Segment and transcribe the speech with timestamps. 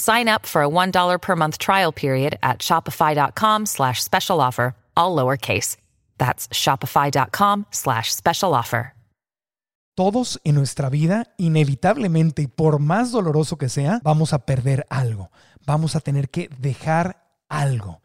[0.00, 5.14] Sign up for a $1 per month trial period at shopify.com slash special offer, all
[5.14, 5.76] lowercase.
[6.16, 8.94] That's shopify.com slash special offer.
[9.96, 15.30] Todos en nuestra vida, inevitablemente y por más doloroso que sea, vamos a perder algo.
[15.66, 18.00] Vamos a tener que dejar algo.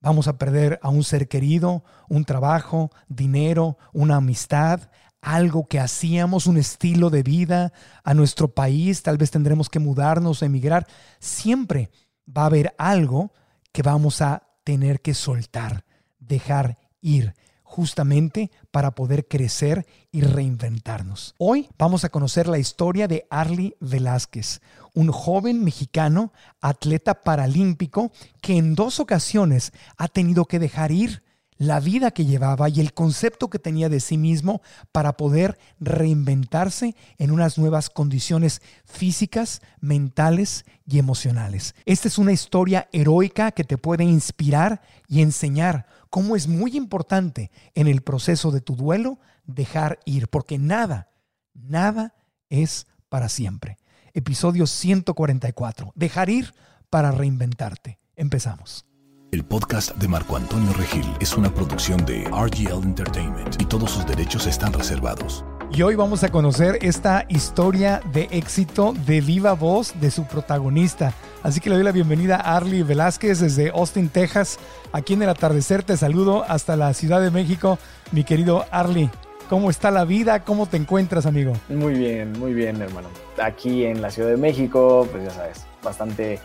[0.00, 4.90] Vamos a perder a un ser querido, un trabajo, dinero, una amistad,
[5.26, 7.72] algo que hacíamos, un estilo de vida
[8.04, 10.86] a nuestro país, tal vez tendremos que mudarnos, emigrar.
[11.18, 11.90] Siempre
[12.26, 13.32] va a haber algo
[13.72, 15.84] que vamos a tener que soltar,
[16.20, 21.34] dejar ir, justamente para poder crecer y reinventarnos.
[21.38, 24.60] Hoy vamos a conocer la historia de Arlie Velázquez,
[24.94, 31.25] un joven mexicano, atleta paralímpico, que en dos ocasiones ha tenido que dejar ir
[31.58, 34.62] la vida que llevaba y el concepto que tenía de sí mismo
[34.92, 41.74] para poder reinventarse en unas nuevas condiciones físicas, mentales y emocionales.
[41.84, 47.50] Esta es una historia heroica que te puede inspirar y enseñar cómo es muy importante
[47.74, 51.08] en el proceso de tu duelo dejar ir, porque nada,
[51.54, 52.14] nada
[52.48, 53.78] es para siempre.
[54.12, 55.92] Episodio 144.
[55.94, 56.54] Dejar ir
[56.90, 57.98] para reinventarte.
[58.16, 58.86] Empezamos.
[59.32, 64.06] El podcast de Marco Antonio Regil es una producción de RGL Entertainment y todos sus
[64.06, 65.44] derechos están reservados.
[65.72, 71.12] Y hoy vamos a conocer esta historia de éxito de viva voz de su protagonista.
[71.42, 74.60] Así que le doy la bienvenida a Arlie Velázquez desde Austin, Texas.
[74.92, 77.80] Aquí en el atardecer te saludo hasta la Ciudad de México,
[78.12, 79.10] mi querido Arlie.
[79.50, 80.44] ¿Cómo está la vida?
[80.44, 81.52] ¿Cómo te encuentras, amigo?
[81.68, 83.08] Muy bien, muy bien, hermano.
[83.42, 86.38] Aquí en la Ciudad de México, pues ya sabes, bastante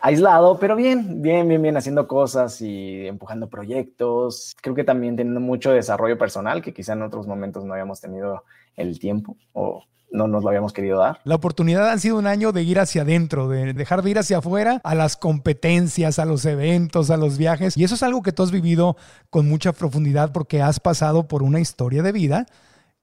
[0.00, 4.54] aislado, pero bien, bien, bien, bien, haciendo cosas y empujando proyectos.
[4.60, 8.44] Creo que también teniendo mucho desarrollo personal que quizá en otros momentos no habíamos tenido
[8.76, 11.20] el tiempo o no nos lo habíamos querido dar.
[11.24, 14.38] La oportunidad ha sido un año de ir hacia adentro, de dejar de ir hacia
[14.38, 17.76] afuera a las competencias, a los eventos, a los viajes.
[17.76, 18.96] Y eso es algo que tú has vivido
[19.30, 22.46] con mucha profundidad porque has pasado por una historia de vida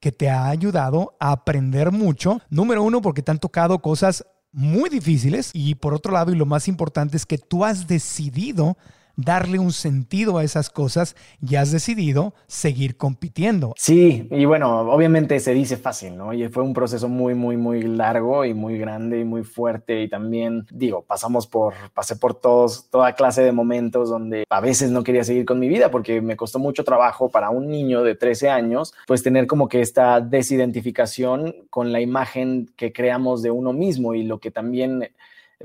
[0.00, 2.40] que te ha ayudado a aprender mucho.
[2.50, 5.50] Número uno, porque te han tocado cosas muy difíciles.
[5.52, 8.76] Y por otro lado, y lo más importante es que tú has decidido
[9.18, 13.74] darle un sentido a esas cosas y has decidido seguir compitiendo.
[13.76, 16.32] Sí, y bueno, obviamente se dice fácil, ¿no?
[16.32, 20.08] Y fue un proceso muy, muy, muy largo y muy grande y muy fuerte y
[20.08, 25.02] también, digo, pasamos por, pasé por todos, toda clase de momentos donde a veces no
[25.02, 28.50] quería seguir con mi vida porque me costó mucho trabajo para un niño de 13
[28.50, 34.14] años, pues tener como que esta desidentificación con la imagen que creamos de uno mismo
[34.14, 35.10] y lo que también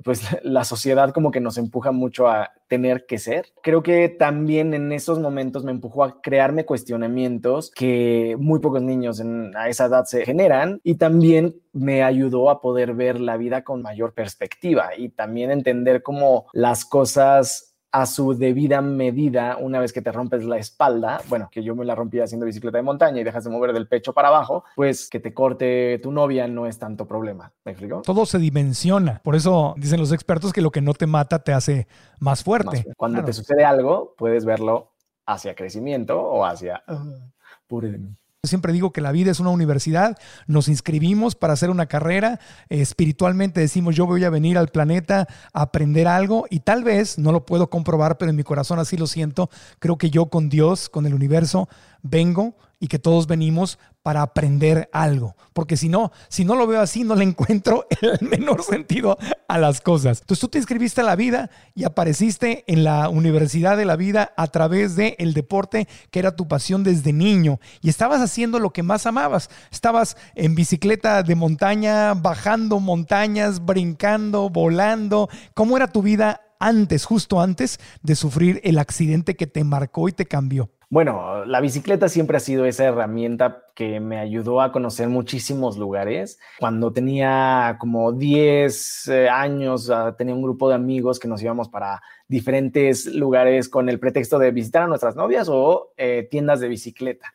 [0.03, 3.47] pues la sociedad como que nos empuja mucho a tener que ser.
[3.61, 9.21] Creo que también en esos momentos me empujó a crearme cuestionamientos que muy pocos niños
[9.55, 13.81] a esa edad se generan y también me ayudó a poder ver la vida con
[13.81, 20.01] mayor perspectiva y también entender cómo las cosas a su debida medida una vez que
[20.01, 23.23] te rompes la espalda, bueno, que yo me la rompí haciendo bicicleta de montaña y
[23.23, 26.79] dejas de mover del pecho para abajo, pues que te corte tu novia no es
[26.79, 27.53] tanto problema.
[27.63, 28.01] ¿Me explico?
[28.01, 29.21] Todo se dimensiona.
[29.23, 31.87] Por eso dicen los expertos que lo que no te mata te hace
[32.19, 32.83] más fuerte.
[32.97, 34.93] Cuando te sucede algo, puedes verlo
[35.27, 36.83] hacia crecimiento o hacia...
[36.87, 38.15] Uh, de mí.
[38.45, 40.17] Siempre digo que la vida es una universidad,
[40.47, 45.61] nos inscribimos para hacer una carrera, espiritualmente decimos yo voy a venir al planeta a
[45.61, 49.07] aprender algo y tal vez, no lo puedo comprobar, pero en mi corazón así lo
[49.07, 49.49] siento,
[49.79, 51.69] creo que yo con Dios, con el universo,
[52.01, 55.37] vengo y que todos venimos para aprender algo.
[55.53, 59.57] Porque si no, si no lo veo así, no le encuentro el menor sentido a
[59.57, 60.19] las cosas.
[60.19, 64.33] Entonces tú te inscribiste a la vida y apareciste en la Universidad de la Vida
[64.35, 67.61] a través del el deporte que era tu pasión desde niño.
[67.79, 69.49] Y estabas haciendo lo que más amabas.
[69.71, 75.29] Estabas en bicicleta de montaña, bajando montañas, brincando, volando.
[75.53, 80.11] ¿Cómo era tu vida antes, justo antes de sufrir el accidente que te marcó y
[80.11, 80.69] te cambió?
[80.93, 86.37] Bueno, la bicicleta siempre ha sido esa herramienta que me ayudó a conocer muchísimos lugares.
[86.59, 91.67] Cuando tenía como 10 eh, años, ah, tenía un grupo de amigos que nos íbamos
[91.67, 96.67] para diferentes lugares con el pretexto de visitar a nuestras novias o eh, tiendas de
[96.67, 97.33] bicicleta.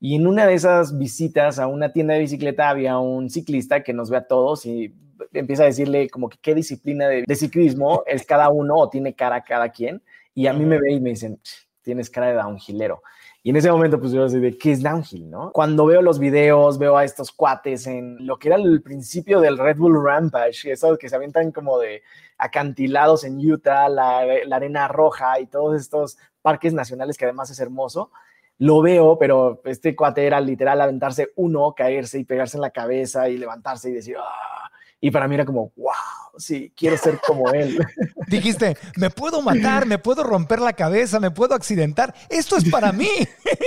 [0.00, 3.92] Y en una de esas visitas a una tienda de bicicleta había un ciclista que
[3.92, 4.94] nos ve a todos y
[5.34, 9.12] empieza a decirle como que qué disciplina de, de ciclismo es cada uno o tiene
[9.12, 10.00] cara cada quien.
[10.34, 11.38] Y a mí me ve y me dicen,
[11.84, 13.02] tienes cara de downhillero.
[13.42, 15.52] Y en ese momento, pues yo así de, ¿qué es downhill, no?
[15.52, 19.58] Cuando veo los videos, veo a estos cuates en lo que era el principio del
[19.58, 22.02] Red Bull Rampage, esos que se avientan como de
[22.38, 27.60] acantilados en Utah, la, la arena roja y todos estos parques nacionales que además es
[27.60, 28.10] hermoso,
[28.58, 33.28] lo veo, pero este cuate era literal aventarse uno, caerse y pegarse en la cabeza
[33.28, 34.63] y levantarse y decir, ¡ah!
[35.04, 35.92] Y para mí era como, wow,
[36.38, 37.76] sí, quiero ser como él.
[38.26, 42.14] Dijiste, me puedo matar, me puedo romper la cabeza, me puedo accidentar.
[42.30, 43.10] Esto es para mí.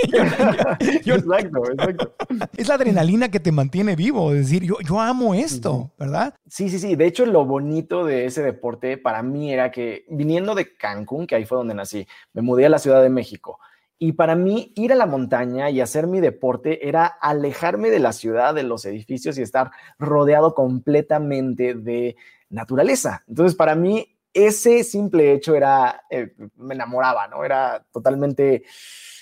[1.06, 2.14] exacto, exacto.
[2.56, 6.34] Es la adrenalina que te mantiene vivo, es decir, yo, yo amo esto, ¿verdad?
[6.48, 6.96] Sí, sí, sí.
[6.96, 11.36] De hecho, lo bonito de ese deporte para mí era que viniendo de Cancún, que
[11.36, 13.60] ahí fue donde nací, me mudé a la Ciudad de México
[13.98, 18.12] y para mí, ir a la montaña y hacer mi deporte era alejarme de la
[18.12, 22.16] ciudad, de los edificios y estar rodeado completamente de
[22.48, 23.24] naturaleza.
[23.26, 27.44] Entonces, para mí, ese simple hecho era, eh, me enamoraba, ¿no?
[27.44, 28.62] Era totalmente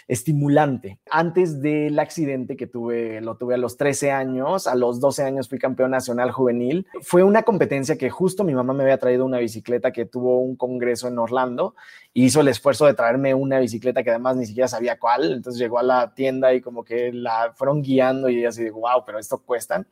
[0.08, 1.00] estimulante.
[1.11, 5.49] Antes del accidente que tuve, lo tuve a los 13 años, a los 12 años
[5.49, 6.87] fui campeón nacional juvenil.
[7.03, 10.55] Fue una competencia que justo mi mamá me había traído una bicicleta que tuvo un
[10.56, 11.75] congreso en Orlando
[12.14, 15.32] y hizo el esfuerzo de traerme una bicicleta que además ni siquiera sabía cuál.
[15.32, 19.02] Entonces llegó a la tienda y como que la fueron guiando y así de, wow,
[19.05, 19.88] pero esto cuestan.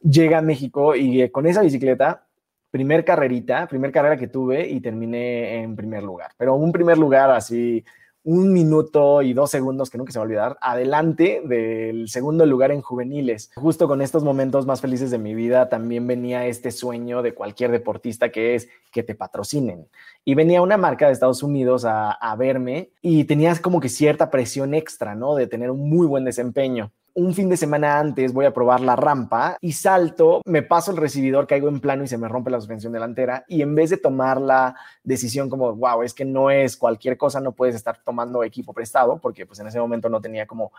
[0.00, 2.22] Llega a México y eh, con esa bicicleta
[2.70, 6.32] primer carrerita, primer carrera que tuve y terminé en primer lugar.
[6.36, 7.84] Pero un primer lugar así
[8.26, 12.72] un minuto y dos segundos que nunca se va a olvidar, adelante del segundo lugar
[12.72, 13.52] en juveniles.
[13.54, 17.70] Justo con estos momentos más felices de mi vida también venía este sueño de cualquier
[17.70, 19.86] deportista que es que te patrocinen.
[20.24, 24.28] Y venía una marca de Estados Unidos a, a verme y tenías como que cierta
[24.28, 25.36] presión extra, ¿no?
[25.36, 28.94] De tener un muy buen desempeño un fin de semana antes voy a probar la
[28.94, 32.58] rampa y salto, me paso el recibidor, caigo en plano y se me rompe la
[32.58, 33.46] suspensión delantera.
[33.48, 37.40] Y en vez de tomar la decisión como, wow, es que no es cualquier cosa,
[37.40, 40.72] no puedes estar tomando equipo prestado, porque pues en ese momento no tenía como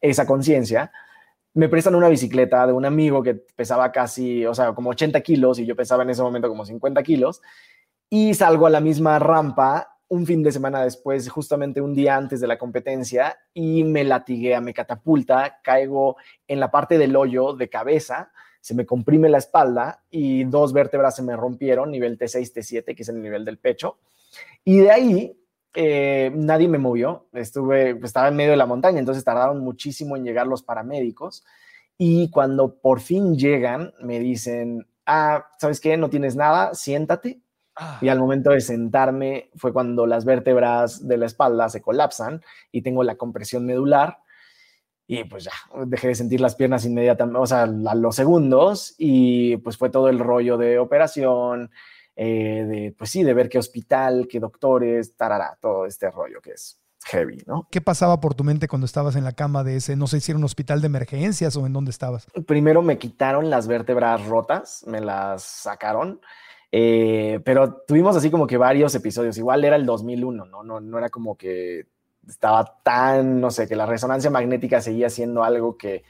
[0.00, 0.90] esa conciencia.
[1.54, 5.60] Me prestan una bicicleta de un amigo que pesaba casi, o sea, como 80 kilos
[5.60, 7.40] y yo pesaba en ese momento como 50 kilos.
[8.10, 12.40] Y salgo a la misma rampa un fin de semana después, justamente un día antes
[12.40, 16.16] de la competencia, y me latiguea, me catapulta, caigo
[16.46, 21.16] en la parte del hoyo de cabeza, se me comprime la espalda y dos vértebras
[21.16, 23.98] se me rompieron, nivel T6, T7, que es el nivel del pecho.
[24.64, 25.38] Y de ahí
[25.74, 30.24] eh, nadie me movió, estuve, estaba en medio de la montaña, entonces tardaron muchísimo en
[30.24, 31.44] llegar los paramédicos.
[31.98, 35.96] Y cuando por fin llegan, me dicen, ah, ¿sabes qué?
[35.96, 37.43] No tienes nada, siéntate
[38.00, 42.82] y al momento de sentarme fue cuando las vértebras de la espalda se colapsan y
[42.82, 44.18] tengo la compresión medular.
[45.06, 45.52] Y pues ya,
[45.84, 48.94] dejé de sentir las piernas inmediatamente, o sea, a los segundos.
[48.96, 51.70] Y pues fue todo el rollo de operación,
[52.16, 56.52] eh, de, pues sí, de ver qué hospital, qué doctores, tarará, todo este rollo que
[56.52, 57.68] es heavy, ¿no?
[57.70, 60.32] ¿Qué pasaba por tu mente cuando estabas en la cama de ese, no sé si
[60.32, 62.26] era un hospital de emergencias o en dónde estabas?
[62.46, 66.20] Primero me quitaron las vértebras rotas, me las sacaron
[66.76, 69.38] eh, pero tuvimos así como que varios episodios.
[69.38, 70.64] Igual era el 2001, ¿no?
[70.64, 71.86] No, no era como que
[72.26, 76.02] estaba tan, no sé, que la resonancia magnética seguía siendo algo que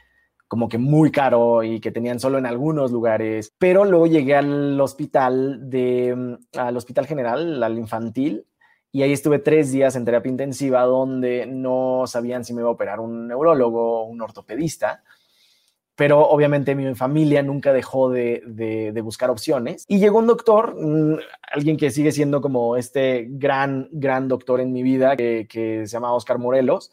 [0.48, 3.52] como que muy caro y que tenían solo en algunos lugares.
[3.58, 8.46] Pero luego llegué al hospital de, mm, al hospital general, al infantil,
[8.90, 12.72] y ahí estuve tres días en terapia intensiva donde no sabían si me iba a
[12.72, 15.02] operar un neurólogo o un ortopedista
[15.96, 19.84] pero obviamente mi familia nunca dejó de, buscar opciones.
[19.86, 21.18] Y llegó un doctor, mm,
[21.52, 26.12] alguien que sigue siendo como este gran, gran doctor en mi vida, que, se llama
[26.12, 26.90] Oscar Morelos,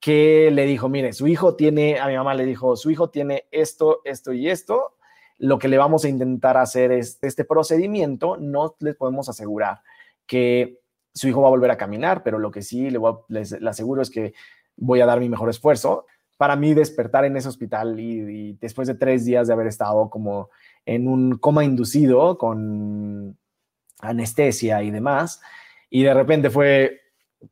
[0.00, 3.46] que le dijo, mire, su hijo tiene, a mi mamá le dijo, su hijo tiene
[3.52, 4.96] esto, esto y esto,
[5.38, 9.80] lo que le vamos a intentar hacer es este procedimiento, no les podemos asegurar
[10.26, 10.80] que
[11.14, 14.10] su hijo va a volver a caminar, pero lo que sí le, les, aseguro es
[14.10, 14.34] que
[14.76, 16.06] voy a dar mi mejor esfuerzo.
[16.42, 20.50] Para mí despertar en ese hospital y, después de tres días de haber estado como
[20.84, 23.38] en un coma inducido con
[24.00, 25.40] anestesia y demás,
[25.88, 27.00] y de repente fue,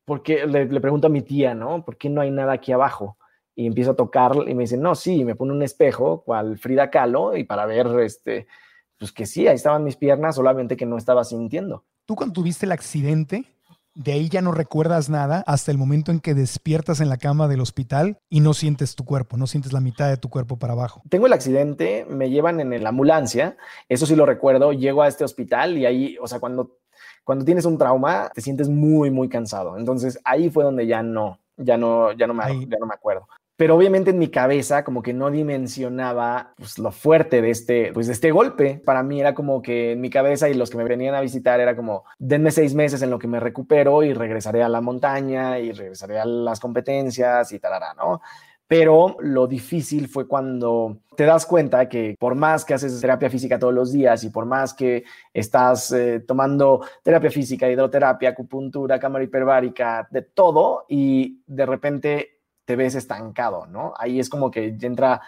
[0.04, 1.85] porque le, le, pregunto a mi tía, ¿no?
[1.85, 3.16] ¿Por qué no hay nada aquí abajo?
[3.54, 6.90] Y empiezo a tocar y me dice, no, sí, me pone un espejo, cual Frida
[6.90, 8.49] Kahlo, y para ver, este,
[8.99, 11.85] pues que sí, ahí estaban mis piernas, solamente que no estaba sintiendo.
[12.06, 13.44] Tú cuando tuviste el accidente,
[13.94, 17.49] de ahí ya no recuerdas nada hasta el momento en que despiertas en la cama
[17.49, 20.73] del hospital y no sientes tu cuerpo, no sientes la mitad de tu cuerpo para
[20.73, 21.02] abajo.
[21.09, 23.56] Tengo el accidente, me llevan en la ambulancia,
[23.88, 26.76] eso sí lo recuerdo, llego a este hospital y ahí, o sea, cuando
[27.25, 29.76] cuando tienes un trauma, te sientes muy, muy cansado.
[29.76, 33.28] Entonces ahí fue donde ya no, ya no, ya no me, ya no me acuerdo.
[33.60, 38.06] Pero obviamente en mi cabeza como que no dimensionaba pues, lo fuerte de este, pues,
[38.06, 38.80] de este golpe.
[38.82, 41.60] Para mí era como que en mi cabeza y los que me venían a visitar
[41.60, 45.58] era como, denme seis meses en lo que me recupero y regresaré a la montaña
[45.58, 48.22] y regresaré a las competencias y tal, ¿no?
[48.66, 53.58] Pero lo difícil fue cuando te das cuenta que por más que haces terapia física
[53.58, 59.24] todos los días y por más que estás eh, tomando terapia física, hidroterapia, acupuntura, cámara
[59.24, 62.39] hiperbárica, de todo, y de repente
[62.70, 63.94] te ves estancado, ¿no?
[63.98, 65.20] Ahí es como que entra,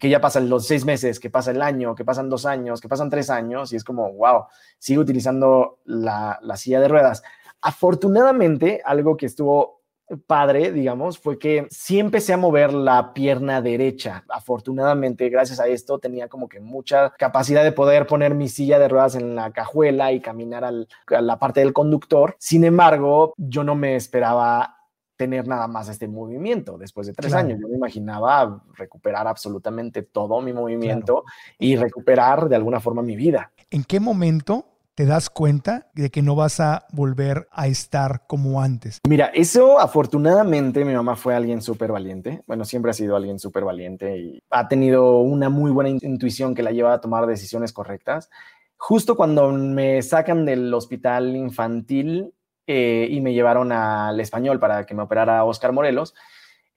[0.00, 2.88] que ya pasan los seis meses, que pasa el año, que pasan dos años, que
[2.88, 4.46] pasan tres años, y es como, wow,
[4.78, 7.22] sigo utilizando la, la silla de ruedas.
[7.60, 9.82] Afortunadamente, algo que estuvo
[10.26, 14.24] padre, digamos, fue que sí empecé a mover la pierna derecha.
[14.30, 18.88] Afortunadamente, gracias a esto, tenía como que mucha capacidad de poder poner mi silla de
[18.88, 22.34] ruedas en la cajuela y caminar a la parte del conductor.
[22.38, 24.77] Sin embargo, yo no me esperaba
[25.18, 27.58] tener nada más este movimiento después de tres años.
[27.60, 31.24] Yo me imaginaba recuperar absolutamente todo mi movimiento
[31.58, 33.50] y recuperar de alguna forma mi vida.
[33.70, 38.60] ¿En qué momento te das cuenta de que no vas a volver a estar como
[38.60, 38.98] antes.
[39.08, 42.42] Mira, eso afortunadamente mi mamá fue alguien súper valiente.
[42.48, 46.64] Bueno, siempre ha sido alguien súper valiente y ha tenido una muy buena intuición que
[46.64, 48.28] la lleva a tomar decisiones correctas.
[48.76, 52.34] Justo cuando me sacan del hospital infantil
[52.68, 56.14] eh, y me llevaron al español para que me operara Oscar Morelos,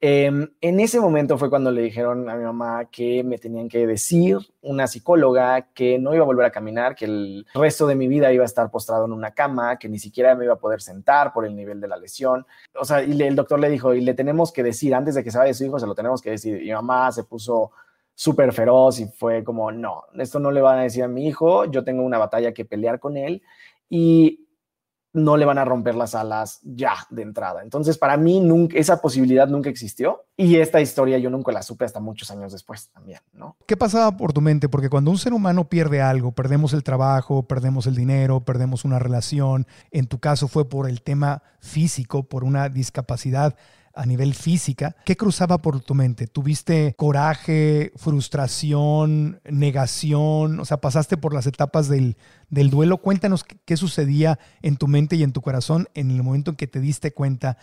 [0.04, 3.86] Em, en ese momento fue cuando le dijeron a mi mamá que me tenían que
[3.86, 8.08] decir una psicóloga que no iba a volver a caminar, que el resto de mi
[8.08, 10.82] vida iba a estar postrado en una cama, que ni siquiera me iba a poder
[10.82, 12.44] sentar por el nivel de la lesión.
[12.74, 15.30] O sea, y el doctor le dijo, y le tenemos que decir, antes de que
[15.30, 16.60] se vaya su hijo, se lo tenemos que decir.
[16.60, 17.70] Y mi mamá se puso
[18.12, 21.66] súper feroz y fue como, no, esto no le van a decir a mi hijo,
[21.66, 23.40] yo tengo una batalla que pelear con él.
[23.88, 24.48] Y
[25.12, 27.62] no le van a romper las alas ya de entrada.
[27.62, 31.84] Entonces, para mí, nunca, esa posibilidad nunca existió y esta historia yo nunca la supe
[31.84, 33.56] hasta muchos años después también, ¿no?
[33.66, 34.68] ¿Qué pasaba por tu mente?
[34.68, 38.98] Porque cuando un ser humano pierde algo, perdemos el trabajo, perdemos el dinero, perdemos una
[38.98, 43.56] relación, en tu caso fue por el tema físico, por una discapacidad
[43.94, 46.26] a nivel física, ¿qué cruzaba por tu mente?
[46.26, 50.60] ¿Tuviste coraje, frustración, negación?
[50.60, 52.16] O sea, pasaste por las etapas del,
[52.48, 52.98] del duelo.
[52.98, 56.66] Cuéntanos qué, sucedía en tu mente y en tu corazón en el momento en que
[56.66, 57.58] te diste cuenta,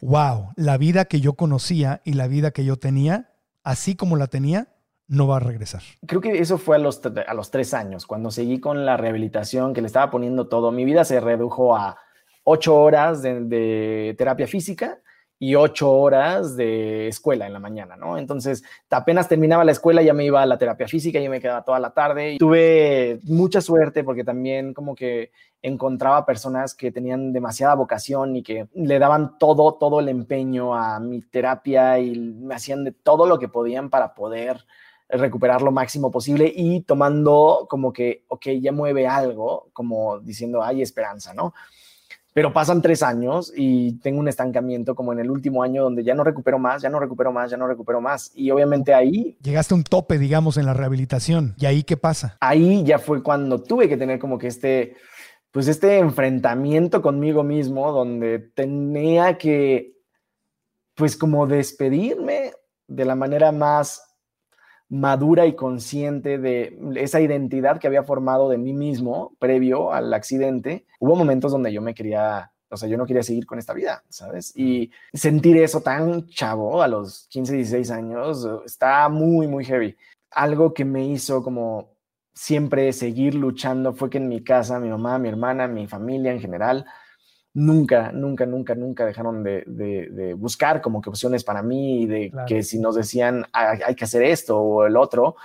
[0.00, 3.30] wow, la vida que yo conocía y la vida que yo tenía,
[3.62, 4.68] así como la tenía,
[5.06, 5.82] no va a regresar.
[6.06, 9.74] Creo que eso fue a los, a los tres años, cuando seguí con la rehabilitación,
[9.74, 10.72] que le estaba poniendo todo.
[10.72, 11.98] Mi vida se redujo a
[12.42, 14.98] ocho horas de terapia física
[15.38, 18.16] y ocho horas de escuela en la mañana, ¿no?
[18.18, 21.64] Entonces, apenas terminaba la escuela, ya me iba a la terapia física, ya me quedaba
[21.64, 22.34] toda la tarde.
[22.34, 28.42] Y tuve mucha suerte porque también como que encontraba personas que tenían demasiada vocación y
[28.42, 33.26] que le daban todo, todo el empeño a mi terapia y me hacían de todo
[33.26, 34.64] lo que podían para poder
[35.08, 40.82] recuperar lo máximo posible y tomando como que, ok, ya mueve algo, como diciendo, hay
[40.82, 41.54] esperanza, ¿no?
[42.34, 46.14] Pero pasan tres años y tengo un estancamiento como en el último año donde ya
[46.14, 48.32] no recupero más, ya no recupero más, ya no recupero más.
[48.34, 49.38] Y obviamente ahí...
[49.40, 51.54] Llegaste a un tope, digamos, en la rehabilitación.
[51.58, 52.36] ¿Y ahí qué pasa?
[52.40, 54.96] Ahí ya fue cuando tuve que tener como que este,
[55.52, 59.94] pues este enfrentamiento conmigo mismo donde tenía que,
[60.96, 62.50] pues como despedirme
[62.88, 64.13] de la manera más
[64.88, 70.86] madura y consciente de esa identidad que había formado de mí mismo previo al accidente,
[71.00, 74.04] hubo momentos donde yo me quería, o sea, yo no quería seguir con esta vida,
[74.08, 74.52] ¿sabes?
[74.56, 79.96] Y sentir eso tan chavo a los 15, 16 años está muy, muy heavy.
[80.30, 81.94] Algo que me hizo como
[82.34, 86.40] siempre seguir luchando fue que en mi casa, mi mamá, mi hermana, mi familia en
[86.40, 86.84] general,
[87.54, 92.62] nunca, nunca, nunca, nunca dejaron de, buscar como que opciones para mí y de que
[92.62, 95.36] si nos decían hay, que hacer esto o el otro,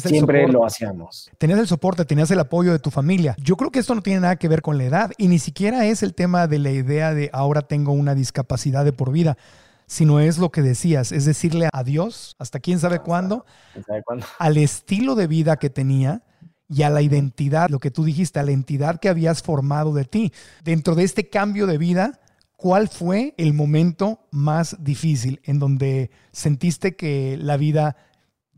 [0.00, 1.30] siempre lo hacíamos.
[1.38, 3.34] Tenías el soporte, tenías el apoyo de tu familia.
[3.38, 5.84] Yo creo que esto no tiene nada que ver con la edad y ni siquiera
[5.86, 9.36] es el tema de la idea de ahora tengo una discapacidad de por vida
[9.86, 13.44] sino es lo que decías, es decirle adiós hasta quién sabe cuándo,
[13.86, 16.22] sabe cuándo, al estilo de vida que tenía
[16.68, 20.04] y a la identidad, lo que tú dijiste, a la entidad que habías formado de
[20.04, 20.32] ti.
[20.64, 22.20] Dentro de este cambio de vida,
[22.56, 27.96] ¿cuál fue el momento más difícil en donde sentiste que la vida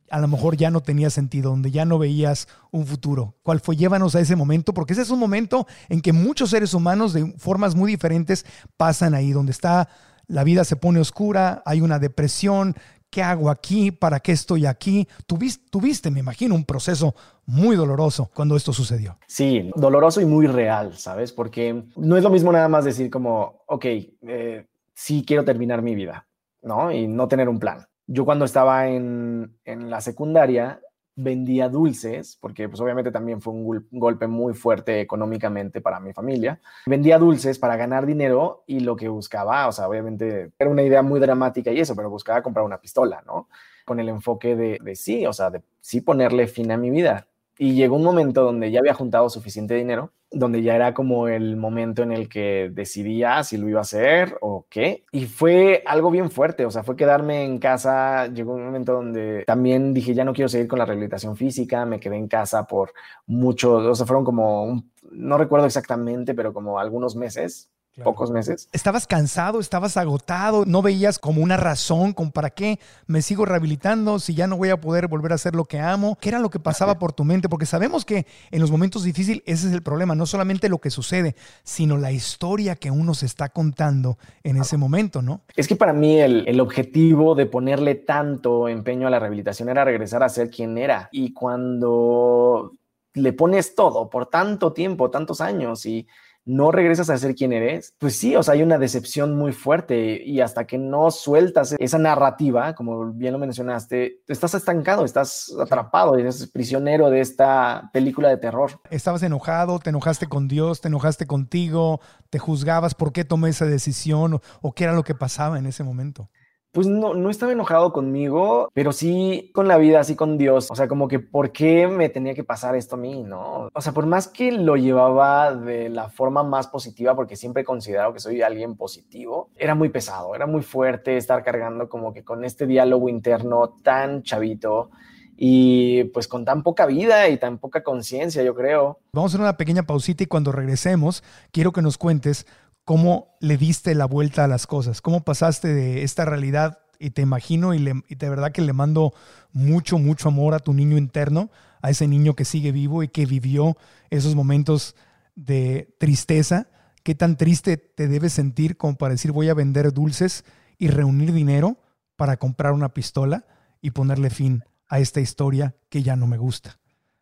[0.08, 3.34] a lo mejor ya no tenía sentido, donde ya no veías un futuro?
[3.42, 3.76] ¿Cuál fue?
[3.76, 7.34] Llévanos a ese momento, porque ese es un momento en que muchos seres humanos de
[7.38, 8.46] formas muy diferentes
[8.76, 9.88] pasan ahí, donde está
[10.28, 12.76] la vida se pone oscura, hay una depresión,
[13.10, 13.90] ¿qué hago aquí?
[13.90, 15.08] ¿Para qué estoy aquí?
[15.26, 17.14] Tuviste, me imagino, un proceso
[17.46, 19.18] muy doloroso cuando esto sucedió.
[19.26, 21.32] Sí, doloroso y muy real, ¿sabes?
[21.32, 25.94] Porque no es lo mismo nada más decir como, ok, eh, sí quiero terminar mi
[25.94, 26.26] vida,
[26.62, 26.92] ¿no?
[26.92, 27.86] Y no tener un plan.
[28.06, 30.80] Yo cuando estaba en, en la secundaria,
[31.16, 36.60] vendía dulces, porque pues obviamente también fue un golpe muy fuerte económicamente para mi familia.
[36.86, 41.02] Vendía dulces para ganar dinero y lo que buscaba, o sea, obviamente era una idea
[41.02, 43.48] muy dramática y eso, pero buscaba comprar una pistola, ¿no?
[43.86, 47.26] Con el enfoque de, de sí, o sea, de sí ponerle fin a mi vida.
[47.58, 51.56] Y llegó un momento donde ya había juntado suficiente dinero, donde ya era como el
[51.56, 55.04] momento en el que decidía si lo iba a hacer o qué.
[55.12, 58.26] Y fue algo bien fuerte, o sea, fue quedarme en casa.
[58.26, 62.00] Llegó un momento donde también dije, ya no quiero seguir con la rehabilitación física, me
[62.00, 62.92] quedé en casa por
[63.26, 67.70] mucho, o sea, fueron como, no recuerdo exactamente, pero como algunos meses
[68.02, 68.68] pocos meses.
[68.72, 74.18] Estabas cansado, estabas agotado, no veías como una razón, con para qué me sigo rehabilitando
[74.18, 76.16] si ya no voy a poder volver a hacer lo que amo.
[76.20, 77.48] ¿Qué era lo que pasaba por tu mente?
[77.48, 80.90] Porque sabemos que en los momentos difíciles ese es el problema, no solamente lo que
[80.90, 85.40] sucede, sino la historia que uno se está contando en ese momento, ¿no?
[85.56, 89.84] Es que para mí el, el objetivo de ponerle tanto empeño a la rehabilitación era
[89.84, 91.08] regresar a ser quien era.
[91.12, 92.72] Y cuando
[93.14, 96.06] le pones todo por tanto tiempo, tantos años y
[96.46, 100.22] no regresas a ser quien eres, pues sí, o sea, hay una decepción muy fuerte
[100.24, 106.16] y hasta que no sueltas esa narrativa, como bien lo mencionaste, estás estancado, estás atrapado,
[106.16, 108.80] eres prisionero de esta película de terror.
[108.90, 113.66] Estabas enojado, te enojaste con Dios, te enojaste contigo, te juzgabas por qué tomé esa
[113.66, 116.30] decisión o, o qué era lo que pasaba en ese momento
[116.76, 120.70] pues no, no estaba enojado conmigo, pero sí con la vida, sí con Dios.
[120.70, 123.70] O sea, como que por qué me tenía que pasar esto a mí, ¿no?
[123.72, 127.64] O sea, por más que lo llevaba de la forma más positiva, porque siempre he
[127.64, 132.24] considerado que soy alguien positivo, era muy pesado, era muy fuerte estar cargando como que
[132.24, 134.90] con este diálogo interno tan chavito
[135.34, 139.00] y pues con tan poca vida y tan poca conciencia, yo creo.
[139.14, 142.46] Vamos a hacer una pequeña pausita y cuando regresemos, quiero que nos cuentes
[142.86, 147.20] cómo le diste la vuelta a las cosas, cómo pasaste de esta realidad y te
[147.20, 149.12] imagino y, de verdad que le mando
[149.52, 151.50] mucho, mucho amor a tu niño interno,
[151.82, 153.76] a ese niño que sigue vivo y que vivió
[154.08, 154.94] esos momentos
[155.34, 156.68] de tristeza.
[157.02, 160.44] ¿Qué tan triste te debes sentir como para decir voy a vender dulces
[160.78, 161.78] y reunir dinero
[162.14, 163.46] para comprar una pistola
[163.82, 166.78] y ponerle fin a esta historia que ya no me gusta?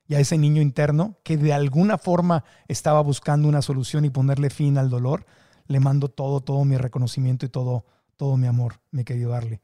[0.07, 4.51] Y a ese niño interno que de alguna forma estaba buscando una solución y ponerle
[4.51, 5.25] fin al dolor,
[5.67, 7.85] le mando todo, todo mi reconocimiento y todo,
[8.17, 9.61] todo mi amor, mi querido Darle.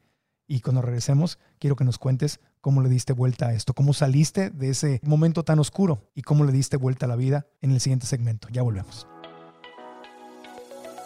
[0.47, 4.49] Y cuando regresemos, quiero que nos cuentes cómo le diste vuelta a esto, cómo saliste
[4.49, 7.79] de ese momento tan oscuro y cómo le diste vuelta a la vida en el
[7.79, 8.49] siguiente segmento.
[8.49, 9.07] Ya volvemos.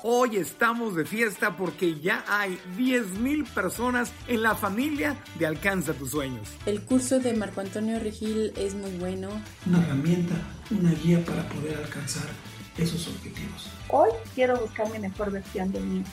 [0.08, 6.12] Hoy estamos de fiesta porque ya hay 10.000 personas en la familia de Alcanza tus
[6.12, 6.48] sueños.
[6.68, 9.30] El curso de Marco Antonio Regil es muy bueno.
[9.66, 10.36] Una herramienta,
[10.70, 12.28] una guía para poder alcanzar
[12.78, 13.70] esos objetivos.
[13.90, 16.04] Hoy quiero buscar mi mejor versión de mí.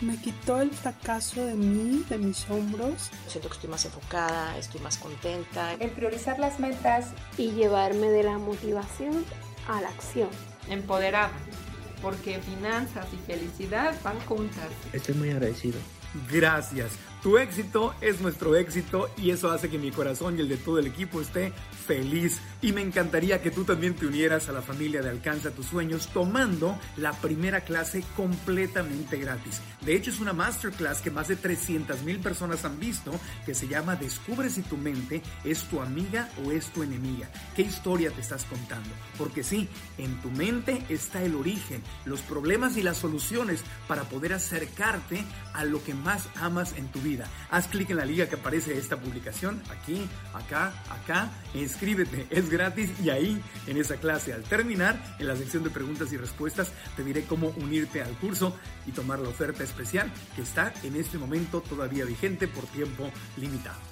[0.00, 3.10] Me quitó el fracaso de mí, de mis hombros.
[3.28, 5.74] Siento que estoy más enfocada, estoy más contenta.
[5.74, 9.24] El priorizar las metas y llevarme de la motivación
[9.68, 10.28] a la acción.
[10.68, 11.30] Empoderar,
[12.00, 14.68] porque finanzas y felicidad van juntas.
[14.92, 15.78] Estoy muy agradecido.
[16.30, 16.92] Gracias.
[17.22, 20.80] Tu éxito es nuestro éxito y eso hace que mi corazón y el de todo
[20.80, 21.52] el equipo esté
[21.86, 25.66] feliz y me encantaría que tú también te unieras a la familia de Alcanza tus
[25.66, 29.60] sueños tomando la primera clase completamente gratis.
[29.84, 33.12] De hecho es una masterclass que más de 300 mil personas han visto
[33.44, 37.28] que se llama Descubre si tu mente es tu amiga o es tu enemiga.
[37.56, 38.90] ¿Qué historia te estás contando?
[39.18, 44.34] Porque sí, en tu mente está el origen, los problemas y las soluciones para poder
[44.34, 47.28] acercarte a lo que más amas en tu vida.
[47.50, 52.90] Haz clic en la liga que aparece esta publicación, aquí, acá, acá, inscríbete, es gratis
[53.02, 57.02] y ahí, en esa clase, al terminar, en la sección de preguntas y respuestas, te
[57.02, 61.60] diré cómo unirte al curso y tomar la oferta especial que está en este momento
[61.60, 63.91] todavía vigente por tiempo limitado.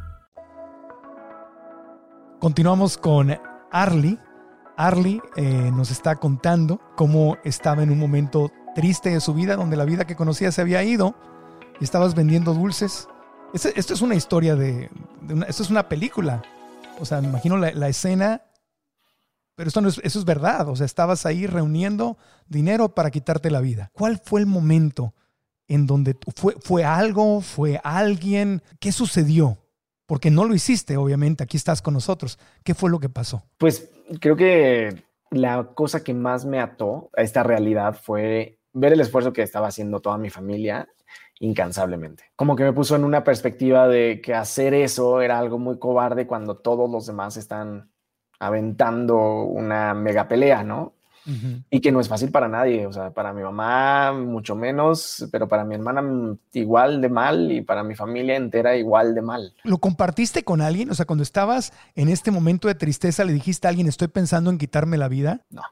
[2.41, 3.37] Continuamos con
[3.71, 4.17] Arlie.
[4.75, 5.43] Arlie eh,
[5.75, 10.05] nos está contando cómo estaba en un momento triste de su vida, donde la vida
[10.05, 11.13] que conocía se había ido
[11.79, 13.07] y estabas vendiendo dulces.
[13.53, 14.89] Esto es una historia de,
[15.47, 16.41] esto es una película.
[16.99, 18.41] O sea, me imagino la, escena,
[19.53, 20.67] pero esto no es, eso es verdad.
[20.67, 23.91] O sea, estabas ahí reuniendo dinero para quitarte la vida.
[23.93, 25.13] ¿Cuál fue el momento
[25.67, 28.63] en donde fue, fue algo, fue alguien?
[28.79, 29.59] ¿Qué sucedió?
[30.11, 31.41] Porque no lo hiciste, obviamente.
[31.41, 32.37] Aquí estás con nosotros.
[32.65, 33.43] ¿Qué fue lo que pasó?
[33.57, 38.99] Pues creo que la cosa que más me ató a esta realidad fue ver el
[38.99, 40.89] esfuerzo que estaba haciendo toda mi familia
[41.39, 42.25] incansablemente.
[42.35, 46.27] Como que me puso en una perspectiva de que hacer eso era algo muy cobarde
[46.27, 47.89] cuando todos los demás están
[48.37, 50.93] aventando una mega pelea, ¿no?
[51.69, 55.47] Y que no es fácil para nadie, o sea, para mi mamá mucho menos, pero
[55.47, 56.03] para mi hermana
[56.53, 59.53] igual de mal y para mi familia entera igual de mal.
[59.63, 60.89] ¿Lo compartiste con alguien?
[60.89, 64.49] O sea, cuando estabas en este momento de tristeza, le dijiste a alguien, estoy pensando
[64.49, 65.41] en quitarme la vida.
[65.49, 65.63] No.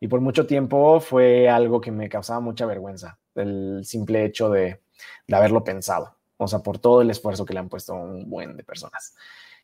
[0.00, 4.80] Y por mucho tiempo fue algo que me causaba mucha vergüenza, el simple hecho de,
[5.26, 8.56] de haberlo pensado, o sea, por todo el esfuerzo que le han puesto un buen
[8.56, 9.14] de personas.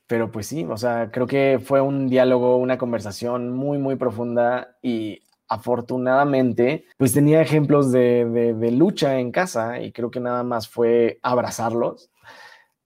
[0.07, 4.77] Pero pues sí, o sea, creo que fue un diálogo, una conversación muy, muy profunda
[4.83, 10.69] y afortunadamente, pues tenía ejemplos de, de, lucha en casa y creo que nada más
[10.69, 12.11] fue abrazarlos,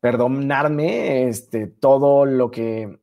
[0.01, 3.01] perdonarme este, todo lo que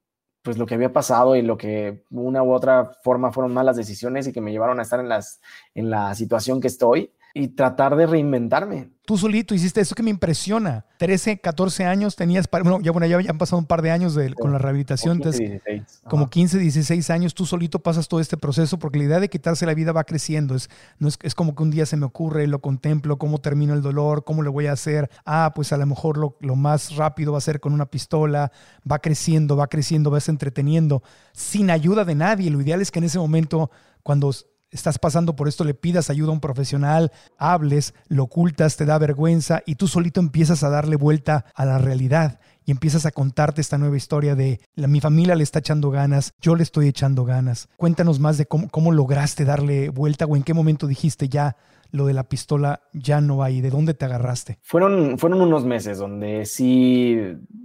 [0.47, 4.27] pues lo que había pasado y lo que una u otra forma fueron malas decisiones
[4.27, 5.41] y que me llevaron a estar en, las,
[5.75, 8.89] en la situación que estoy y tratar de reinventarme.
[9.05, 10.85] Tú solito hiciste eso que me impresiona.
[10.97, 14.15] 13, 14 años tenías, bueno, ya, bueno, ya, ya han pasado un par de años
[14.15, 15.19] de, con la rehabilitación.
[15.19, 16.01] Como 15, entonces, 16.
[16.09, 16.29] como Ajá.
[16.31, 19.73] 15, 16 años, tú solito pasas todo este proceso porque la idea de quitarse la
[19.73, 20.55] vida va creciendo.
[20.55, 20.69] Es,
[20.99, 23.81] no es, es como que un día se me ocurre, lo contemplo, cómo termino el
[23.81, 25.09] dolor, cómo le voy a hacer.
[25.25, 28.51] Ah, pues a lo mejor lo, lo más rápido va a ser con una pistola.
[28.89, 32.49] Va creciendo, va creciendo, vas entreteniendo sin ayuda de nadie.
[32.49, 33.71] Lo ideal es que en ese momento,
[34.03, 34.31] cuando
[34.71, 38.97] estás pasando por esto, le pidas ayuda a un profesional, hables, lo ocultas, te da
[38.97, 43.61] vergüenza y tú solito empiezas a darle vuelta a la realidad y empiezas a contarte
[43.61, 47.23] esta nueva historia de la, mi familia le está echando ganas, yo le estoy echando
[47.23, 47.69] ganas.
[47.77, 51.55] Cuéntanos más de cómo, lograste darle vuelta o en qué momento dijiste ya
[51.91, 54.59] lo de la pistola ya no va y de dónde te agarraste.
[54.61, 57.17] Fueron, fueron unos meses donde sí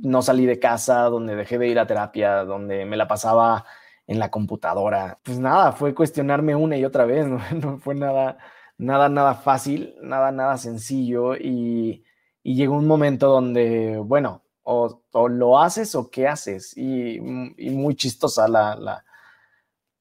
[0.02, 3.64] no salí de casa, donde dejé de ir a terapia, donde me la pasaba
[4.06, 5.18] en la computadora.
[5.22, 8.38] Pues nada, fue cuestionarme una y otra vez, no, no fue nada,
[8.78, 12.04] nada, nada fácil, nada, nada sencillo y,
[12.42, 17.70] y llegó un momento donde, bueno, o, o, lo haces o qué haces y, y
[17.70, 19.04] muy chistosa la, la,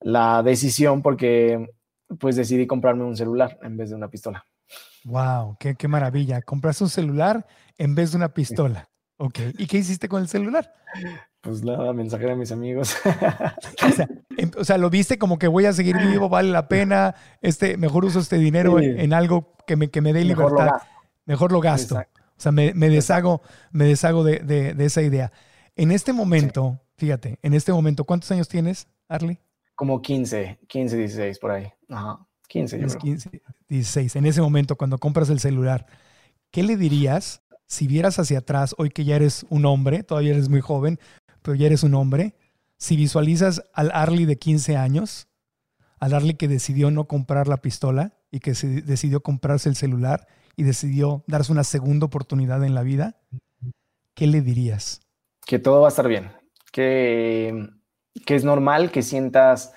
[0.02, 1.68] la, decisión porque
[2.20, 4.46] pues decidí comprarme un celular en vez de una pistola.
[5.06, 6.44] Wow, qué, qué maravilla.
[6.44, 8.91] Compraste un celular en vez de una pistola.
[9.24, 10.74] Ok, ¿y qué hiciste con el celular?
[11.42, 12.96] Pues nada, mensaje a mis amigos.
[13.86, 16.68] o, sea, en, o, sea, lo viste como que voy a seguir vivo, vale la
[16.68, 18.86] pena, este, mejor uso este dinero sí.
[18.86, 20.72] en, en, algo que me, que me dé mejor libertad.
[20.74, 20.82] Lo
[21.28, 21.94] mejor lo gasto.
[21.94, 22.22] Exacto.
[22.36, 25.32] O sea, me, me deshago, me deshago de, de, de, esa idea.
[25.76, 27.06] En este momento, sí.
[27.06, 29.40] fíjate, en este momento, ¿cuántos años tienes, Arlie?
[29.76, 31.72] Como 15, 15, 16 por ahí.
[31.90, 32.98] Ajá, 15, yo creo.
[32.98, 33.30] 15,
[33.70, 34.16] 16.
[34.16, 35.86] En ese momento, cuando compras el celular,
[36.50, 37.41] ¿qué le dirías
[37.72, 41.00] si vieras hacia atrás, hoy que ya eres un hombre, todavía eres muy joven,
[41.42, 42.36] pero ya eres un hombre,
[42.78, 45.30] si visualizas al Arlie de 15 años,
[45.98, 50.28] al Arlie que decidió no comprar la pistola y que se decidió comprarse el celular
[50.58, 53.22] y decidió darse una segunda oportunidad en la vida,
[54.16, 55.00] ¿qué le dirías?
[55.46, 56.30] Que todo va a estar bien,
[56.74, 57.70] que,
[58.26, 59.72] que es normal que sientas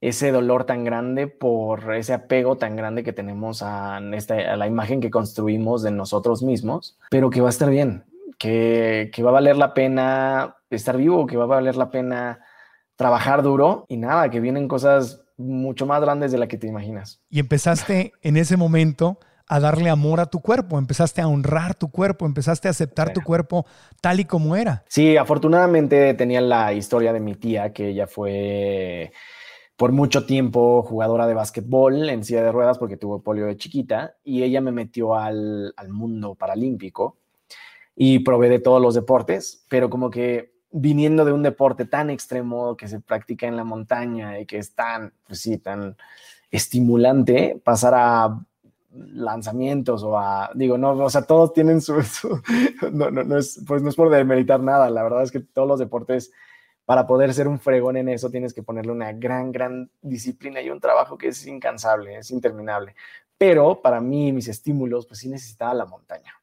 [0.00, 4.66] ese dolor tan grande por ese apego tan grande que tenemos a, esta, a la
[4.66, 8.04] imagen que construimos de nosotros mismos, pero que va a estar bien,
[8.38, 12.40] que, que, va a valer la pena estar vivo, que va a valer la pena
[12.96, 17.20] trabajar duro y nada, que vienen cosas mucho más grandes de las que te imaginas.
[17.28, 21.90] Y empezaste en ese momento a darle amor a tu cuerpo, empezaste a honrar tu
[21.90, 23.66] cuerpo, empezaste a aceptar tu cuerpo
[24.00, 24.84] tal y como era.
[24.86, 29.12] Sí, afortunadamente tenía la historia de mi tía, que ella fue
[29.80, 34.14] por mucho tiempo jugadora de básquetbol en silla de ruedas porque tuvo polio de chiquita
[34.22, 37.16] y ella me metió al, al mundo paralímpico
[37.96, 42.76] y probé de todos los deportes, pero como que viniendo de un deporte tan extremo
[42.76, 45.96] que se practica en la montaña y que es tan, pues sí, tan
[46.50, 48.38] estimulante, pasar a
[48.92, 51.94] lanzamientos o a, digo, no, o sea, todos tienen su,
[52.92, 55.66] no, no, no, es, pues no es por demeritar nada, la verdad es que todos
[55.66, 56.32] los deportes,
[56.90, 60.70] para poder ser un fregón en eso, tienes que ponerle una gran, gran disciplina y
[60.70, 62.96] un trabajo que es incansable, es interminable.
[63.38, 66.34] Pero para mí, mis estímulos, pues sí necesitaba la montaña.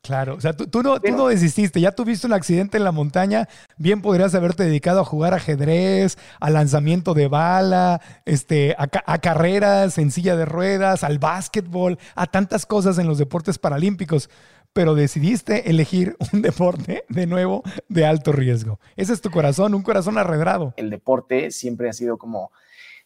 [0.00, 3.46] Claro, o sea, tú, no, tú no desististe, ya tuviste un accidente en la montaña,
[3.76, 9.98] bien podrías haberte dedicado a jugar ajedrez, al lanzamiento de bala, este, a, a, carreras
[9.98, 14.30] en silla de ruedas, al básquetbol, a tantas cosas en los deportes paralímpicos,
[14.78, 18.78] pero decidiste elegir un deporte de nuevo de alto riesgo.
[18.94, 20.72] Ese es tu corazón, un corazón arredrado.
[20.76, 22.52] El deporte siempre ha sido como,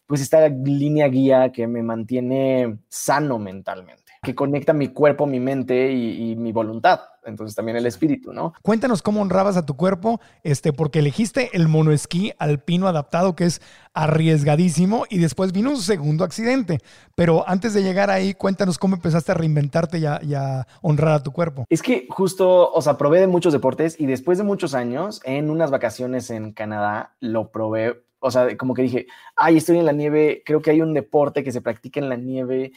[0.05, 5.91] pues esta línea guía que me mantiene sano mentalmente que conecta mi cuerpo, mi mente
[5.91, 7.01] y, mi voluntad.
[7.25, 8.53] Entonces también el espíritu, ¿no?
[8.61, 13.61] Cuéntanos cómo honrabas a tu cuerpo, este, porque elegiste el monoesquí alpino adaptado, que es
[13.93, 16.79] arriesgadísimo, y después vino un segundo accidente.
[17.15, 21.13] Pero antes de llegar ahí, cuéntanos cómo empezaste a reinventarte y a, y a honrar
[21.13, 21.65] a tu cuerpo.
[21.69, 25.49] Es que justo, o sea, probé de muchos deportes y después de muchos años, en
[25.49, 29.91] unas vacaciones en Canadá, lo probé o sea, como que dije, ay, estoy en la
[29.91, 32.71] nieve, creo que hay un deporte que se practica en la nieve,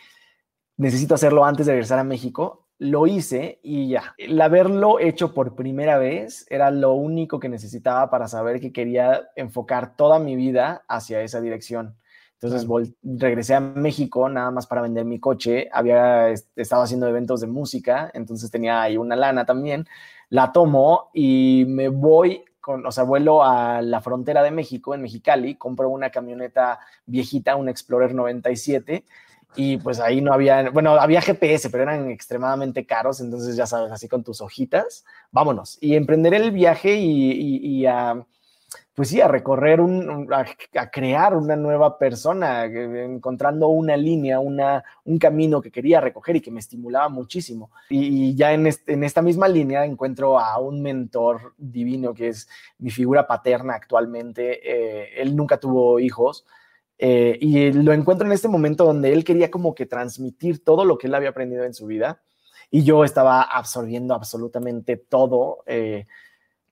[0.76, 2.66] necesito hacerlo antes de regresar a México.
[2.78, 4.14] Lo hice y ya.
[4.18, 9.28] El haberlo hecho por primera vez era lo único que necesitaba para saber que quería
[9.34, 11.96] enfocar toda mi vida hacia esa dirección.
[12.38, 12.68] Entonces
[13.02, 15.70] regresé a México nada más para vender mi coche.
[15.72, 19.86] Había estado haciendo eventos de música, entonces tenía ahí una lana también.
[20.28, 25.00] La tomo y me voy con, o sea, vuelo a la frontera de México, en
[25.00, 29.04] Mexicali, compro una camioneta viejita, un Explorer 97
[29.54, 33.90] y pues ahí no había, bueno, había GPS, pero eran extremadamente caros, entonces ya sabes,
[33.90, 35.78] así con tus hojitas, vámonos.
[35.80, 38.22] Y emprender el viaje y, a,
[38.94, 45.18] pues sí, a recorrer, un, a, crear una nueva persona, encontrando una línea, una, un
[45.18, 47.70] camino que quería recoger y que me estimulaba muchísimo.
[47.88, 52.46] Y, ya en, en esta misma línea encuentro a un mentor divino que es
[52.78, 54.60] mi figura paterna actualmente.
[54.62, 56.44] Eh, él nunca tuvo hijos
[56.98, 60.96] eh, y lo encuentro en este momento donde él quería como que transmitir todo lo
[60.96, 62.22] que él había aprendido en su vida
[62.70, 66.06] y yo estaba absorbiendo absolutamente todo, eh,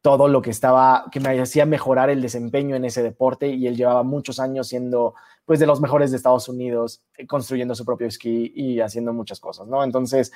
[0.01, 3.77] todo lo que estaba, que me hacía mejorar el desempeño en ese deporte y él
[3.77, 8.07] llevaba muchos años siendo pues de los mejores de Estados Unidos, eh, construyendo su propio
[8.07, 9.85] esquí y haciendo muchas cosas, ¿no?
[9.85, 10.33] Entonces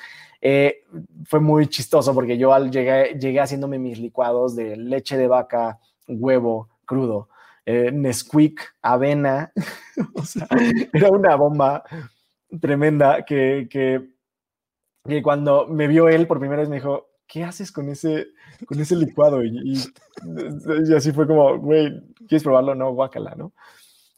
[1.25, 5.79] fue muy chistoso porque yo al llegué, llegué haciéndome mis licuados de leche de vaca,
[6.07, 7.29] huevo crudo
[7.65, 9.51] eh, Nesquik, avena,
[10.15, 10.47] o sea,
[10.93, 11.83] era una bomba
[12.61, 17.89] tremenda que, que, cuando me vio él por primera vez me dijo, ¿qué haces con
[17.89, 18.27] ese,
[18.65, 19.43] con ese licuado?
[19.43, 21.91] Y, y, así fue como, güey,
[22.27, 22.75] ¿quieres probarlo?
[22.75, 23.53] No, guácala, ¿no?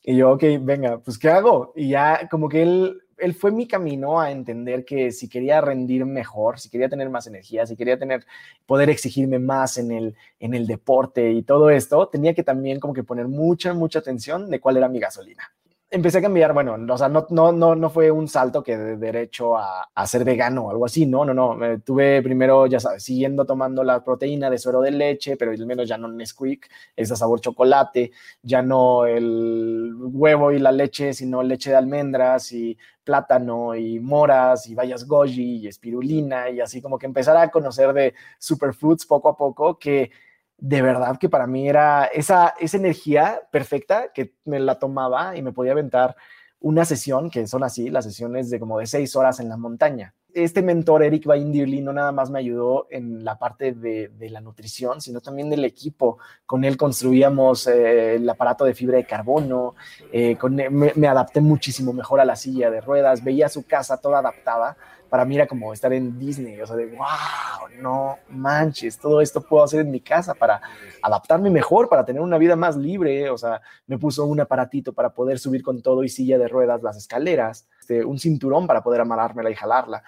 [0.03, 1.73] Y yo, ok, venga, pues ¿qué hago?
[1.75, 6.05] Y ya como que él él fue mi camino a entender que si quería rendir
[6.05, 8.25] mejor, si quería tener más energía, si quería tener,
[8.65, 12.93] poder exigirme más en el, en el deporte y todo esto, tenía que también como
[12.93, 15.53] que poner mucha, mucha atención de cuál era mi gasolina
[15.91, 18.95] empecé a cambiar, bueno, o sea, no, no, no, no fue un salto que de
[18.95, 21.57] derecho a, a ser vegano o algo así, no, no, no.
[21.81, 25.89] Tuve primero, ya sabes, siguiendo tomando la proteína de suero de leche, pero al menos
[25.89, 31.43] ya no Nesquik, es a sabor chocolate, ya no el huevo y la leche, sino
[31.43, 36.97] leche de almendras y plátano y moras y bayas goji y espirulina y así como
[36.97, 40.11] que empezar a conocer de superfoods poco a poco que
[40.61, 45.41] de verdad que para mí era esa, esa energía perfecta que me la tomaba y
[45.41, 46.15] me podía aventar
[46.59, 50.13] una sesión, que son así, las sesiones de como de seis horas en la montaña.
[50.33, 55.01] Este mentor, Eric Baindirli, no nada más me ayudó en la parte de, la nutrición,
[55.01, 56.19] sino también del equipo.
[56.45, 59.73] Con él construíamos eh, el aparato de fibra de carbono,
[60.13, 64.19] eh, me, me adapté muchísimo mejor a la silla de ruedas, veía su casa toda
[64.19, 64.77] adaptada
[65.11, 69.41] para mí era como estar en Disney, o sea, de wow, no manches, todo esto
[69.41, 70.61] puedo hacer en mi casa para
[71.01, 75.09] adaptarme mejor, para tener una vida más libre, o sea, me puso un aparatito para
[75.13, 79.01] poder subir con todo y silla de ruedas las escaleras, este, un cinturón para poder
[79.01, 80.01] amarrármela y jalarla.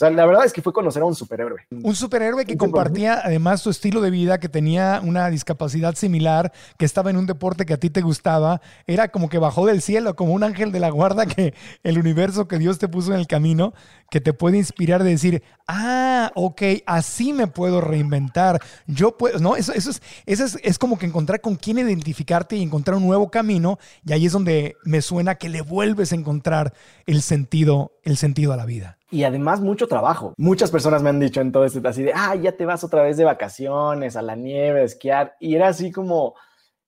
[0.00, 1.60] O sea, la verdad es que fue conocer a un superhéroe.
[1.70, 6.86] Un superhéroe que compartía además su estilo de vida, que tenía una discapacidad similar, que
[6.86, 8.62] estaba en un deporte que a ti te gustaba.
[8.86, 12.48] Era como que bajó del cielo, como un ángel de la guarda que el universo
[12.48, 13.74] que Dios te puso en el camino,
[14.10, 18.58] que te puede inspirar de decir, ah, ok, así me puedo reinventar.
[18.86, 19.54] Yo puedo, ¿no?
[19.54, 23.06] Eso, eso, es, eso es, es como que encontrar con quién identificarte y encontrar un
[23.06, 23.78] nuevo camino.
[24.06, 26.72] Y ahí es donde me suena que le vuelves a encontrar
[27.04, 28.96] el sentido, el sentido a la vida.
[29.10, 30.34] Y además mucho trabajo.
[30.36, 33.02] Muchas personas me han dicho en todo esto así de, ah, ya te vas otra
[33.02, 35.36] vez de vacaciones, a la nieve, a esquiar.
[35.40, 36.34] Y era así como,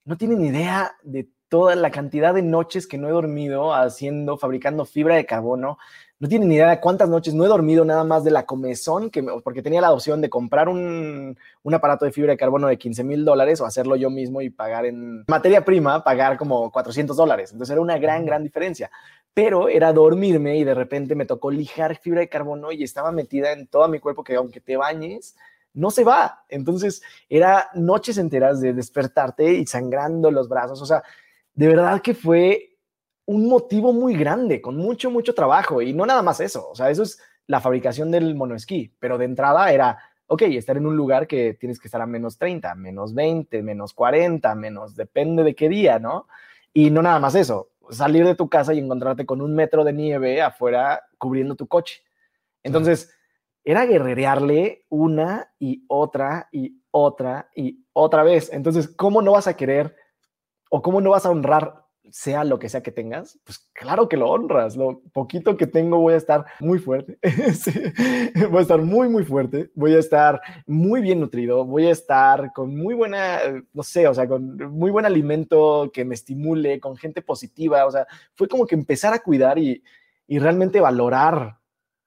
[0.04, 4.86] no tienen idea de toda la cantidad de noches que no he dormido haciendo, fabricando
[4.86, 5.76] fibra de carbono.
[6.18, 9.10] No tienen ni idea de cuántas noches no he dormido nada más de la comezón,
[9.10, 12.78] que porque tenía la opción de comprar un, un aparato de fibra de carbono de
[12.78, 17.16] 15 mil dólares o hacerlo yo mismo y pagar en materia prima, pagar como 400
[17.16, 17.52] dólares.
[17.52, 18.90] Entonces era una gran, gran diferencia
[19.34, 23.52] pero era dormirme y de repente me tocó lijar fibra de carbono y estaba metida
[23.52, 25.36] en todo mi cuerpo que aunque te bañes,
[25.74, 26.44] no se va.
[26.48, 30.82] Entonces era noches enteras de despertarte y sangrando los brazos.
[30.82, 31.02] O sea,
[31.54, 32.76] de verdad que fue
[33.24, 35.80] un motivo muy grande, con mucho, mucho trabajo.
[35.80, 36.68] Y no nada más eso.
[36.68, 38.94] O sea, eso es la fabricación del monoesquí.
[38.98, 42.36] Pero de entrada era, ok, estar en un lugar que tienes que estar a menos
[42.36, 46.26] 30, menos 20, menos 40, menos, depende de qué día, ¿no?
[46.74, 49.92] Y no nada más eso salir de tu casa y encontrarte con un metro de
[49.92, 52.02] nieve afuera cubriendo tu coche.
[52.62, 53.12] Entonces,
[53.64, 58.52] era guerrerearle una y otra y otra y otra vez.
[58.52, 59.96] Entonces, ¿cómo no vas a querer
[60.70, 61.81] o cómo no vas a honrar
[62.12, 64.76] sea lo que sea que tengas, pues claro que lo honras.
[64.76, 67.18] Lo poquito que tengo voy a estar muy fuerte.
[68.50, 69.70] Voy a estar muy, muy fuerte.
[69.74, 71.64] Voy a estar muy bien nutrido.
[71.64, 73.40] Voy a estar con muy buena,
[73.72, 77.86] no sé, o sea, con muy buen alimento que me estimule, con gente positiva.
[77.86, 79.82] O sea, fue como que empezar a cuidar y,
[80.26, 81.58] y realmente valorar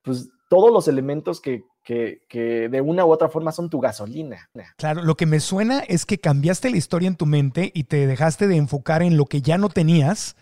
[0.03, 4.49] pues todos los elementos que, que, de una u otra forma son tu gasolina.
[4.75, 8.07] Claro, lo que me suena es que cambiaste la historia en tu mente y te
[8.07, 10.35] dejaste de enfocar en lo que ya no tenías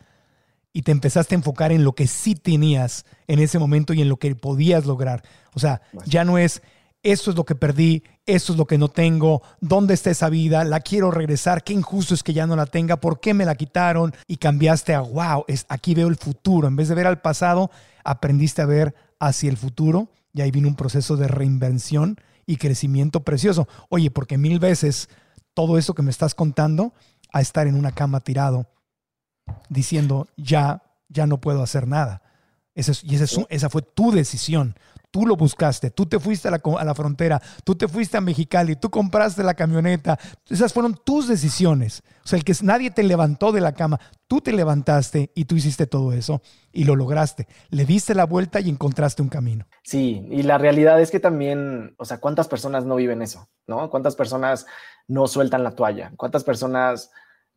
[0.71, 4.09] y te empezaste a enfocar en lo que sí tenías en ese momento y en
[4.09, 5.23] lo que podías lograr.
[5.53, 6.63] O sea, ya no es,
[7.03, 10.63] esto es lo que perdí, esto es lo que no tengo, ¿dónde está esa vida?
[10.63, 13.55] La quiero regresar, qué injusto es que ya no la tenga, ¿por qué me la
[13.55, 14.15] quitaron?
[14.27, 16.69] Y cambiaste a, wow, es, aquí veo el futuro.
[16.69, 17.69] En vez de ver al pasado,
[18.05, 23.23] aprendiste a ver hacia el futuro y ahí vino un proceso de reinvención y crecimiento
[23.23, 23.67] precioso.
[23.89, 25.09] Oye, porque mil veces
[25.53, 26.93] todo eso que me estás contando
[27.31, 28.67] a estar en una cama tirado
[29.69, 32.21] diciendo ya, ya no puedo hacer nada.
[32.75, 34.75] Esa, y esa, esa fue tu decisión.
[35.13, 38.21] Tú lo buscaste, tú te fuiste a la, a la, frontera, tú te fuiste a
[38.21, 40.17] Mexicali, tú compraste la camioneta.
[40.49, 42.01] Esas fueron tus decisiones.
[42.25, 45.55] O sea, el que nadie te levantó de la cama, tú te levantaste y tú
[45.55, 47.47] hiciste todo eso y lo lograste.
[47.69, 49.67] Le diste la vuelta y encontraste un camino.
[49.83, 53.47] Sí, y la realidad es que también, o sea, ¿cuántas personas no viven eso?
[53.67, 53.91] ¿No?
[53.91, 54.65] ¿Cuántas personas
[55.07, 56.11] no sueltan la toalla?
[56.17, 57.11] ¿Cuántas personas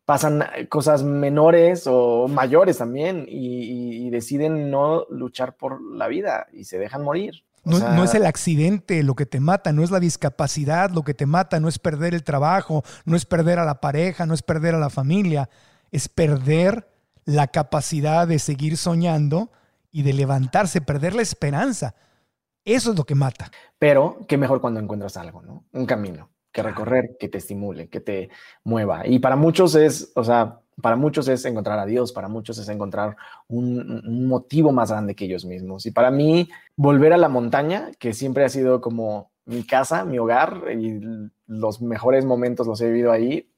[0.07, 6.63] pasan cosas menores o mayores también y, y deciden no luchar por la vida y
[6.63, 7.43] se dejan morir?
[7.65, 11.25] No, es el accidente lo que te mata, no es la discapacidad lo que te
[11.25, 14.75] mata, no es perder el trabajo, no es perder a la pareja, no es perder
[14.75, 15.49] a la familia,
[15.91, 16.87] es perder
[17.25, 19.51] la capacidad de seguir soñando
[19.91, 21.95] y de levantarse, perder la esperanza.
[22.63, 23.51] Eso es lo que mata.
[23.77, 25.65] Pero qué mejor cuando encuentras algo, ¿no?
[25.73, 28.29] Un camino que recorrer, que te estimule, que te
[28.63, 29.05] mueva.
[29.05, 32.67] Y para muchos es, o sea, para muchos es encontrar a Dios, para muchos es
[32.67, 33.15] encontrar
[33.47, 35.85] un, motivo más grande que ellos mismos.
[35.85, 40.17] Y para mí, volver a la montaña, que siempre ha sido como mi casa, mi
[40.17, 40.99] hogar, y
[41.45, 43.51] los mejores momentos los he vivido ahí,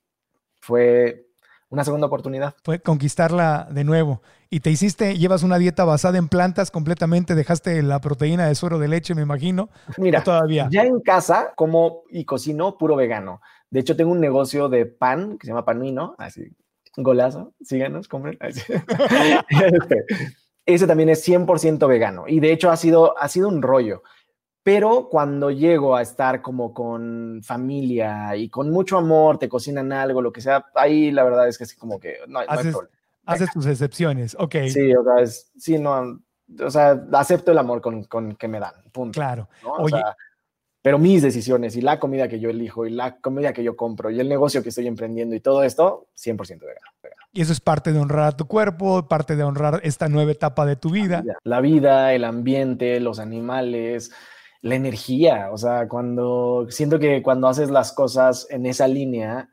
[0.59, 1.25] fue
[1.69, 2.55] una segunda oportunidad.
[2.63, 4.21] Fue conquistarla de nuevo.
[4.49, 8.79] Y te hiciste, llevas una dieta basada en plantas completamente, dejaste la proteína de suero
[8.79, 9.69] de leche, me imagino.
[9.97, 10.67] Mira, todavía.
[10.71, 13.41] Ya en casa como y cocino puro vegano.
[13.69, 16.55] De hecho, tengo un negocio de pan que se llama Panino, así
[16.97, 18.37] Golazo, síganos, compren.
[19.49, 20.05] Este,
[20.65, 24.03] ese también es 100% vegano y de hecho ha sido, ha sido un rollo.
[24.61, 30.21] Pero cuando llego a estar como con familia y con mucho amor, te cocinan algo,
[30.21, 32.97] lo que sea, ahí la verdad es que es como que no, haces, hay problema.
[33.25, 34.55] Haces tus excepciones, ok.
[34.67, 35.25] Sí, o sea,
[35.57, 36.19] sí, no,
[36.61, 39.17] o sea, acepto el amor con, con que me dan, punto.
[39.17, 39.47] Claro.
[39.63, 40.01] Oye,
[40.81, 44.09] pero mis decisiones y la comida que yo elijo y la comida que yo compro
[44.09, 46.87] y el negocio que estoy emprendiendo y todo esto, 100% vegano,
[47.33, 50.65] Y eso es parte de honrar a tu cuerpo, parte de honrar esta nueva etapa
[50.65, 51.23] de tu vida.
[51.43, 54.11] La vida, el ambiente, los animales,
[54.61, 55.49] la energía.
[55.51, 59.49] O sea, cuando siento que cuando haces las cosas en esa línea,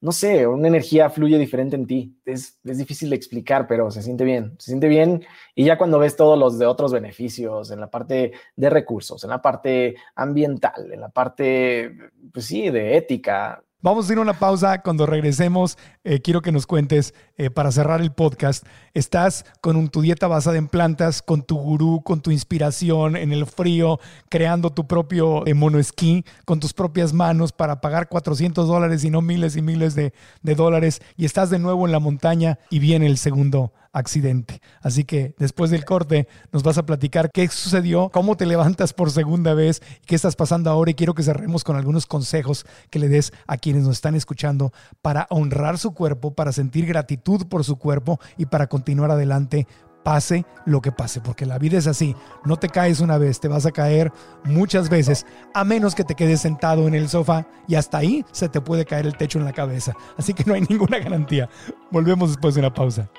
[0.00, 2.18] no sé, una energía fluye diferente en ti.
[2.24, 5.24] Es, es, difícil de explicar, pero se siente bien, se siente bien.
[5.54, 9.30] Y ya cuando ves todos los de otros beneficios, en la parte de recursos, en
[9.30, 11.94] la parte ambiental, en la parte,
[12.32, 14.82] pues sí, de ética, Vamos a ir a una pausa.
[14.82, 20.02] Cuando regresemos, eh, quiero que nos cuentes, eh, para cerrar el podcast, estás con tu
[20.02, 24.86] dieta basada en plantas, con tu gurú, con tu inspiración en el frío, creando tu
[24.86, 29.62] propio eh, monoesquí con tus propias manos para pagar 400 dólares y no miles y
[29.62, 30.12] miles de,
[30.42, 31.00] de dólares.
[31.16, 34.60] Y estás de nuevo en la montaña y viene el segundo accidente.
[34.82, 39.10] Así que después del corte nos vas a platicar qué sucedió, cómo te levantas por
[39.10, 43.08] segunda vez, qué estás pasando ahora y quiero que cerremos con algunos consejos que le
[43.08, 44.72] des a quienes nos están escuchando
[45.02, 49.66] para honrar su cuerpo, para sentir gratitud por su cuerpo y para continuar adelante
[50.02, 53.48] pase lo que pase, porque la vida es así, no te caes una vez, te
[53.48, 54.12] vas a caer
[54.44, 58.48] muchas veces, a menos que te quedes sentado en el sofá y hasta ahí se
[58.48, 61.48] te puede caer el techo en la cabeza, así que no hay ninguna garantía.
[61.90, 63.10] Volvemos después de una pausa.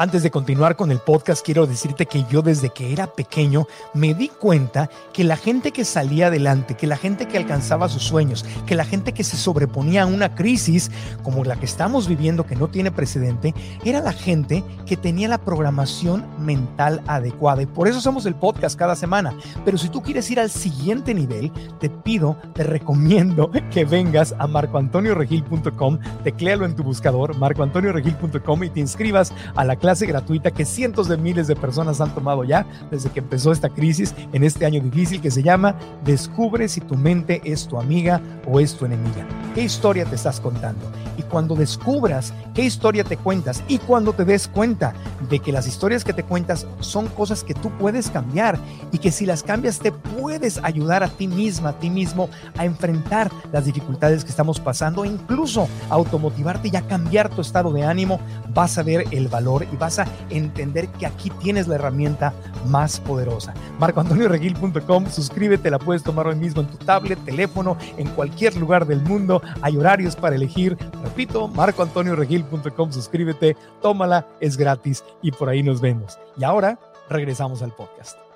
[0.00, 4.14] Antes de continuar con el podcast, quiero decirte que yo desde que era pequeño me
[4.14, 8.44] di cuenta que la gente que salía adelante, que la gente que alcanzaba sus sueños,
[8.64, 10.92] que la gente que se sobreponía a una crisis
[11.24, 15.38] como la que estamos viviendo, que no tiene precedente, era la gente que tenía la
[15.38, 17.62] programación mental adecuada.
[17.62, 19.34] Y por eso somos el podcast cada semana.
[19.64, 24.46] Pero si tú quieres ir al siguiente nivel, te pido, te recomiendo que vengas a
[24.46, 30.66] marcoantonioregil.com, tecléalo en tu buscador, marcoantonioregil.com y te inscribas a la clase clase gratuita que
[30.66, 34.66] cientos de miles de personas han tomado ya desde que empezó esta crisis en este
[34.66, 38.84] año difícil que se llama Descubre si tu mente es tu amiga o es tu
[38.84, 39.26] enemiga.
[39.54, 40.92] ¿Qué historia te estás contando?
[41.16, 44.92] Y cuando descubras qué historia te cuentas y cuando te des cuenta
[45.30, 48.58] de que las historias que te cuentas son cosas que tú puedes cambiar
[48.92, 52.28] y que si las cambias te puedes ayudar a ti misma, a ti mismo
[52.58, 57.40] a enfrentar las dificultades que estamos pasando e incluso a automotivarte y a cambiar tu
[57.40, 58.20] estado de ánimo,
[58.52, 62.32] vas a ver el valor y vas a entender que aquí tienes la herramienta
[62.66, 63.54] más poderosa.
[63.78, 69.00] MarcoAntonioReguil.com, suscríbete, la puedes tomar hoy mismo en tu tablet, teléfono, en cualquier lugar del
[69.02, 69.42] mundo.
[69.62, 70.76] Hay horarios para elegir.
[71.02, 76.18] Repito, MarcoAntonioReguil.com, suscríbete, tómala, es gratis y por ahí nos vemos.
[76.36, 78.27] Y ahora regresamos al podcast.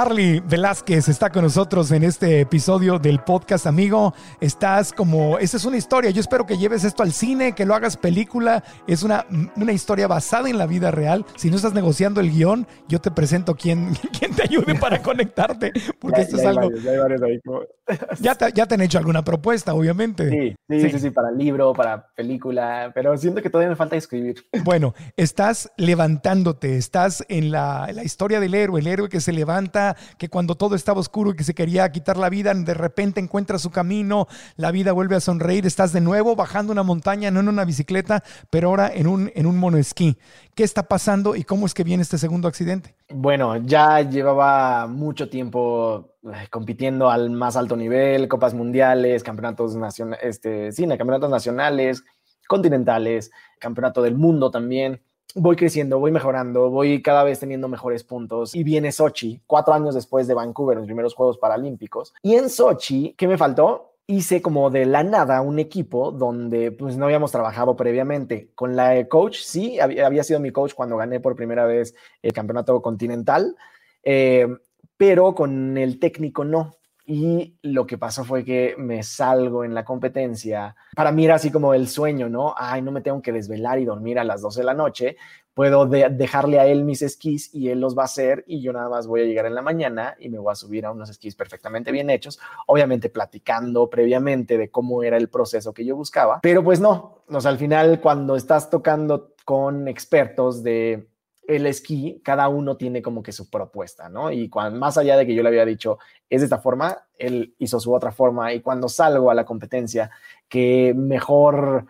[0.00, 4.14] Arly Velázquez está con nosotros en este episodio del podcast, amigo.
[4.40, 6.08] Estás como, esta es una historia.
[6.08, 8.64] Yo espero que lleves esto al cine, que lo hagas película.
[8.86, 9.26] Es una,
[9.56, 11.26] una historia basada en la vida real.
[11.36, 15.70] Si no estás negociando el guion, yo te presento quien, quien te ayude para conectarte,
[15.98, 16.70] porque ya, esto es algo.
[16.70, 17.40] Varios, ya, varios ahí.
[18.20, 20.30] ya, te, ya te han hecho alguna propuesta, obviamente.
[20.30, 24.46] Sí, sí, sí, sí, para libro, para película, pero siento que todavía me falta escribir.
[24.64, 29.89] Bueno, estás levantándote, estás en la, la historia del héroe, el héroe que se levanta
[30.18, 33.58] que cuando todo estaba oscuro y que se quería quitar la vida, de repente encuentra
[33.58, 34.26] su camino,
[34.56, 38.22] la vida vuelve a sonreír, estás de nuevo bajando una montaña, no en una bicicleta,
[38.50, 40.16] pero ahora en un, en un monoesquí.
[40.54, 42.94] ¿Qué está pasando y cómo es que viene este segundo accidente?
[43.08, 50.24] Bueno, ya llevaba mucho tiempo eh, compitiendo al más alto nivel, copas mundiales, campeonatos nacionales,
[50.24, 52.04] este, sí, campeonatos nacionales,
[52.48, 55.00] continentales, campeonato del mundo también
[55.34, 58.54] voy creciendo, voy mejorando, voy cada vez teniendo mejores puntos.
[58.54, 62.14] Y viene Sochi, cuatro años después de Vancouver, los primeros Juegos Paralímpicos.
[62.22, 63.94] Y en Sochi, ¿qué me faltó?
[64.06, 68.50] Hice como de la nada un equipo donde pues no habíamos trabajado previamente.
[68.54, 72.82] Con la coach, sí, había sido mi coach cuando gané por primera vez el campeonato
[72.82, 73.56] continental,
[74.02, 74.48] eh,
[74.96, 76.79] pero con el técnico no.
[77.12, 80.76] Y lo que pasó fue que me salgo en la competencia.
[80.94, 82.54] Para mí era así como el sueño, ¿no?
[82.56, 85.16] Ay, no me tengo que desvelar y dormir a las 12 de la noche.
[85.52, 88.88] Puedo dejarle a él mis esquís y él los va a hacer y yo nada
[88.88, 91.34] más voy a llegar en la mañana y me voy a subir a unos esquís
[91.34, 92.38] perfectamente bien hechos,
[92.68, 97.38] obviamente platicando previamente de cómo era el proceso que yo buscaba, pero pues no, o
[97.44, 101.08] al final cuando estás tocando con expertos de
[101.46, 104.30] el esquí, cada uno tiene como que su propuesta, ¿no?
[104.30, 107.80] Y más allá de que yo le había dicho, es de esta forma, él hizo
[107.80, 110.10] su otra forma y cuando salgo a la competencia,
[110.48, 111.86] que mejor,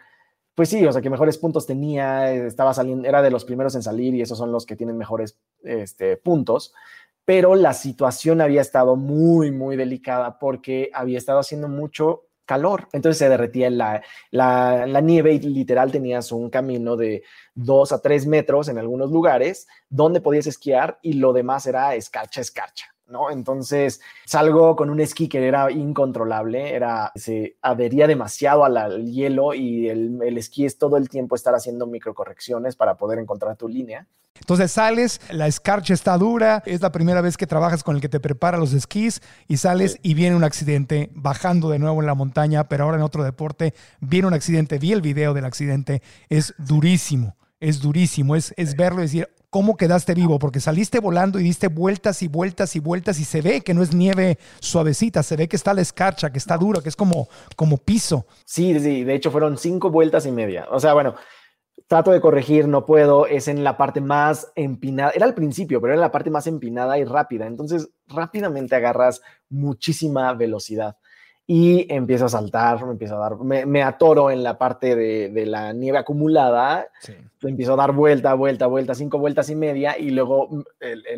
[0.54, 3.82] pues sí, o sea, que mejores puntos tenía, estaba saliendo, era de los primeros en
[3.82, 6.72] salir y esos son los que tienen mejores este, puntos,
[7.24, 12.88] pero la situación había estado muy, muy delicada porque había estado haciendo mucho calor.
[12.92, 17.22] Entonces se derretía la, la, nieve y literal tenías un camino de
[17.54, 22.40] dos a tres metros en algunos lugares donde podías esquiar y lo demás era escarcha,
[22.40, 22.92] escarcha.
[23.10, 23.30] ¿No?
[23.30, 29.88] Entonces salgo con un esquí que era incontrolable, era, se adhería demasiado al, hielo y
[29.88, 34.06] el, el esquí es todo el tiempo estar haciendo microcorrecciones para poder encontrar tu línea.
[34.40, 38.08] Entonces sales, la escarcha está dura, es la primera vez que trabajas con el que
[38.08, 42.14] te prepara los esquís y sales y viene un accidente bajando de nuevo en la
[42.14, 46.54] montaña, pero ahora en otro deporte viene un accidente, vi el video del accidente, es
[46.58, 50.38] durísimo, es durísimo, es, es verlo y decir, ¿cómo quedaste vivo?
[50.38, 53.82] Porque saliste volando y diste vueltas y vueltas y vueltas y se ve que no
[53.82, 57.28] es nieve suavecita, se ve que está la escarcha, que está dura, que es como,
[57.56, 58.26] como piso.
[58.46, 60.66] Sí, sí, de hecho fueron cinco vueltas y media.
[60.70, 61.16] O sea, bueno,
[61.88, 65.94] trato de corregir, no puedo, es en la parte más empinada, era al principio, pero
[65.94, 70.96] era la parte más empinada y rápida, entonces rápidamente agarras muchísima velocidad
[71.52, 75.72] y empiezo a saltar, me empiezo a dar, me, atoro en la parte de, la
[75.72, 76.86] nieve acumulada,
[77.42, 80.62] empiezo a dar vuelta, vuelta, vuelta, cinco vueltas y media y luego mm,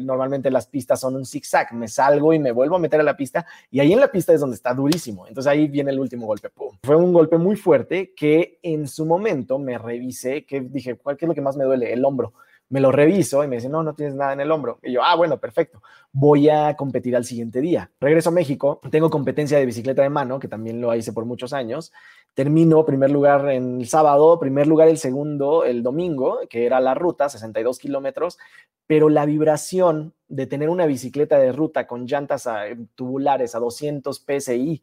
[0.00, 3.14] normalmente las pistas son un zigzag, me salgo y me vuelvo a meter a la
[3.14, 6.24] pista y ahí en la pista es donde está durísimo, entonces ahí viene el último
[6.24, 6.48] golpe,
[6.82, 11.28] Fue un golpe muy fuerte que en su momento me revisé, que dije, ¿cuál es
[11.28, 11.92] lo que más me duele?
[11.92, 12.32] El hombro
[12.72, 14.78] me lo reviso y me dice, no, no tienes nada en el hombro.
[14.82, 17.90] Y yo, ah, bueno, perfecto, voy a competir al siguiente día.
[18.00, 21.52] Regreso a México, tengo competencia de bicicleta de mano, que también lo hice por muchos
[21.52, 21.92] años.
[22.32, 26.94] Termino primer lugar en el sábado, primer lugar el segundo el domingo, que era la
[26.94, 28.38] ruta, 62 kilómetros,
[28.86, 32.48] pero la vibración de tener una bicicleta de ruta con llantas
[32.94, 34.82] tubulares a 200 PSI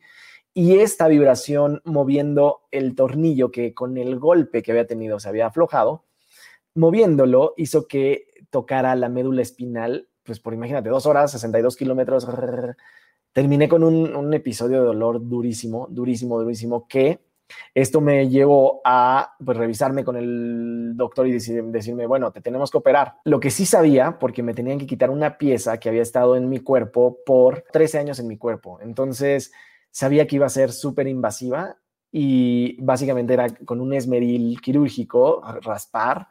[0.53, 5.47] y esta vibración moviendo el tornillo que con el golpe que había tenido se había
[5.47, 6.03] aflojado,
[6.79, 12.27] moviéndolo hizo que tocara la médula espinal, pues por imagínate, dos horas, 62 kilómetros.
[13.33, 17.19] Terminé con un, episodio de dolor durísimo, durísimo, durísimo, que
[17.73, 22.77] esto me llevó a pues, revisarme con el doctor y decirme, bueno, te tenemos que
[22.77, 23.15] operar.
[23.25, 26.49] Lo que sí sabía, porque me tenían que quitar una pieza que había estado en
[26.49, 28.79] mi cuerpo por 13 años en mi cuerpo.
[28.81, 29.51] Entonces,
[29.91, 31.77] sabía que iba a ser súper invasiva
[32.11, 36.27] y básicamente era con un esmeril quirúrgico, raspar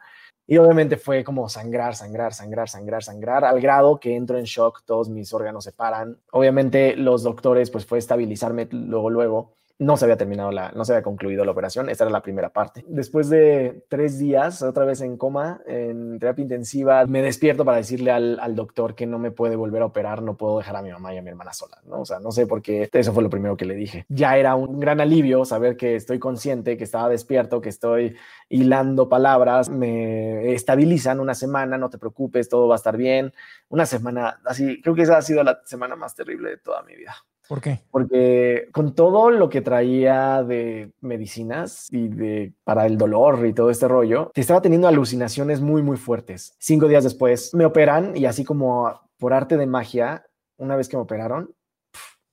[0.51, 4.81] y obviamente fue como sangrar, sangrar, sangrar, sangrar, sangrar, al grado que entro en shock,
[4.83, 6.17] todos mis órganos se paran.
[6.31, 10.91] Obviamente los doctores, pues fue estabilizarme luego, luego no se había terminado la, no se
[10.91, 12.83] había concluido la operación, esta era la primera parte.
[12.87, 18.11] Después de tres días, otra vez en coma, en terapia intensiva, me despierto para decirle
[18.11, 20.91] al, al, doctor que no me puede volver a operar, no puedo dejar a mi
[20.91, 22.01] mamá y a mi hermana sola, ¿no?
[22.01, 24.05] O sea, no sé por qué, eso fue lo primero que le dije.
[24.09, 28.17] Ya era un gran alivio saber que estoy consciente, que estaba despierto, que estoy
[28.49, 33.33] hilando palabras, me estabilizan una semana, no te preocupes, todo va a estar bien.
[33.69, 36.95] Una semana, así, creo que esa ha sido la semana más terrible de toda mi
[36.95, 37.15] vida.
[37.49, 37.79] ¿Por qué?
[37.89, 43.71] Porque con todo lo que traía de medicinas y de para el dolor y todo
[43.71, 46.53] este rollo, estaba teniendo alucinaciones muy, muy fuertes.
[46.59, 50.27] Cinco días después me operan y así como por arte de magia,
[50.57, 51.51] una vez que me operaron,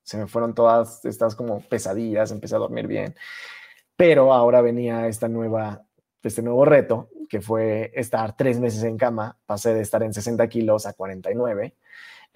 [0.03, 3.15] se me fueron todas estas como pesadillas, empecé a dormir bien.
[3.97, 5.83] Pero ahora venía esta nueva,
[6.23, 9.39] este nuevo reto, que fue estar tres meses en cama.
[9.47, 11.75] Pasé de estar en 60 kilos a 49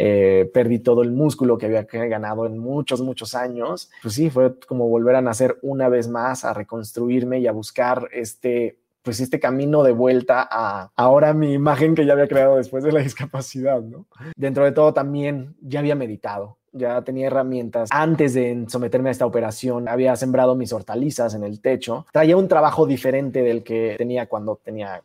[0.03, 3.91] eh, perdí todo el músculo que había ganado en muchos, muchos años.
[4.01, 8.09] Pues sí, fue como volver a nacer una vez más, a reconstruirme y a buscar
[8.11, 12.83] este, pues este camino de vuelta a ahora mi imagen que ya había creado después
[12.83, 14.07] de la discapacidad, ¿no?
[14.37, 17.91] Dentro de todo también ya había meditado, ya tenía herramientas.
[17.93, 22.07] Antes de someterme a esta operación, había sembrado mis hortalizas en el techo.
[22.11, 25.03] Traía un trabajo diferente del que tenía cuando tenía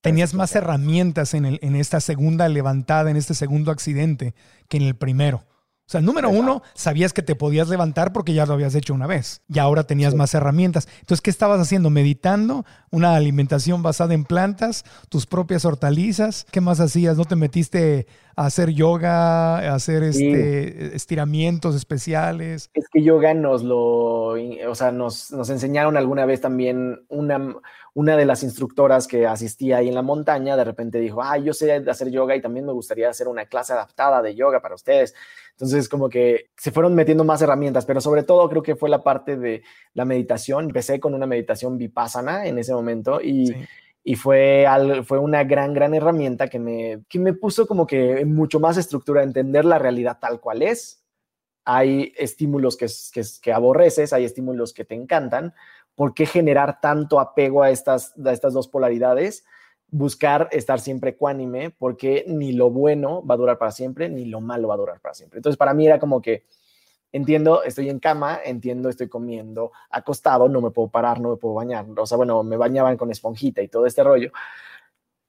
[0.00, 4.34] Tenías más herramientas en, el, en esta segunda levantada, en este segundo accidente,
[4.68, 5.44] que en el primero.
[5.88, 9.06] O sea, número uno, sabías que te podías levantar porque ya lo habías hecho una
[9.06, 10.88] vez y ahora tenías más herramientas.
[10.98, 11.90] Entonces, ¿qué estabas haciendo?
[11.90, 16.44] Meditando, una alimentación basada en plantas, tus propias hortalizas.
[16.50, 17.16] ¿Qué más hacías?
[17.16, 22.68] ¿No te metiste a hacer yoga, a hacer este, estiramientos especiales?
[22.74, 27.54] Es que yoga nos lo, o sea, nos, nos enseñaron alguna vez también una,
[27.96, 31.54] una de las instructoras que asistía ahí en la montaña, de repente dijo, ah, yo
[31.54, 35.14] sé hacer yoga y también me gustaría hacer una clase adaptada de yoga para ustedes.
[35.52, 39.02] Entonces, como que se fueron metiendo más herramientas, pero sobre todo creo que fue la
[39.02, 39.62] parte de
[39.94, 40.66] la meditación.
[40.66, 43.66] Empecé con una meditación vipassana en ese momento y,
[44.04, 44.66] y fue,
[45.06, 49.22] fue una gran, gran herramienta que me, que me puso como que mucho más estructura,
[49.22, 51.02] entender la realidad tal cual es.
[51.64, 55.54] Hay estímulos que, que, que aborreces, hay estímulos que te encantan.
[55.96, 59.44] ¿Por qué generar tanto apego a estas, a estas dos polaridades?
[59.88, 64.40] buscar estar siempre ecuánime porque ni lo bueno va a durar para siempre, ni lo
[64.40, 65.38] malo va a durar para siempre.
[65.38, 66.44] Entonces, para mí era como que
[67.12, 71.54] entiendo, estoy en cama, entiendo, estoy comiendo acostado, no me puedo parar, no me puedo
[71.54, 71.86] bañar.
[71.96, 74.32] O sea, bueno, me bañaban con esponjita y todo este rollo,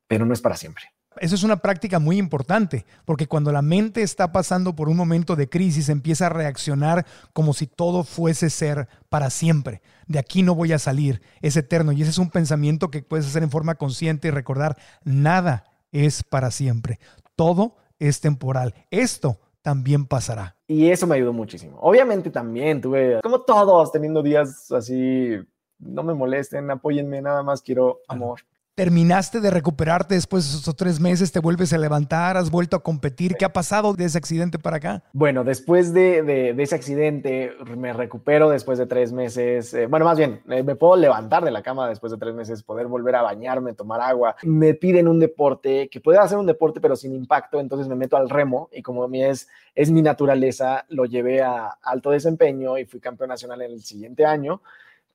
[0.08, 0.97] pero no es para siempre.
[1.20, 5.36] Eso es una práctica muy importante, porque cuando la mente está pasando por un momento
[5.36, 9.82] de crisis, empieza a reaccionar como si todo fuese ser para siempre.
[10.08, 11.92] De aquí no voy a salir, es eterno.
[11.92, 16.24] Y ese es un pensamiento que puedes hacer en forma consciente y recordar, nada es
[16.24, 17.00] para siempre,
[17.36, 18.76] todo es temporal.
[18.92, 20.56] Esto también pasará.
[20.68, 21.78] Y eso me ayudó muchísimo.
[21.82, 25.32] Obviamente también tuve, como todos, teniendo días así,
[25.80, 28.42] no me molesten, apóyenme, nada más quiero amor
[28.78, 32.84] terminaste de recuperarte después de esos tres meses, te vuelves a levantar, has vuelto a
[32.84, 33.34] competir.
[33.34, 35.04] ¿Qué ha pasado de ese accidente para acá?
[35.14, 39.74] Bueno, después de, ese accidente me recupero después de tres meses.
[39.74, 42.86] Eh, bueno, más bien, me puedo levantar de la cama después de tres meses, poder
[42.86, 44.36] volver a bañarme, tomar agua.
[44.44, 48.16] Me piden un deporte, que pueda hacer un deporte pero sin impacto, entonces me meto
[48.16, 52.78] al remo y como a mí es, es mi naturaleza, lo llevé a alto desempeño
[52.78, 54.62] y fui campeón nacional en el siguiente año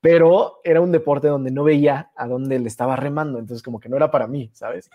[0.03, 3.87] pero era un deporte donde no veía a dónde le estaba remando, entonces como que
[3.87, 4.91] no era para mí, ¿sabes?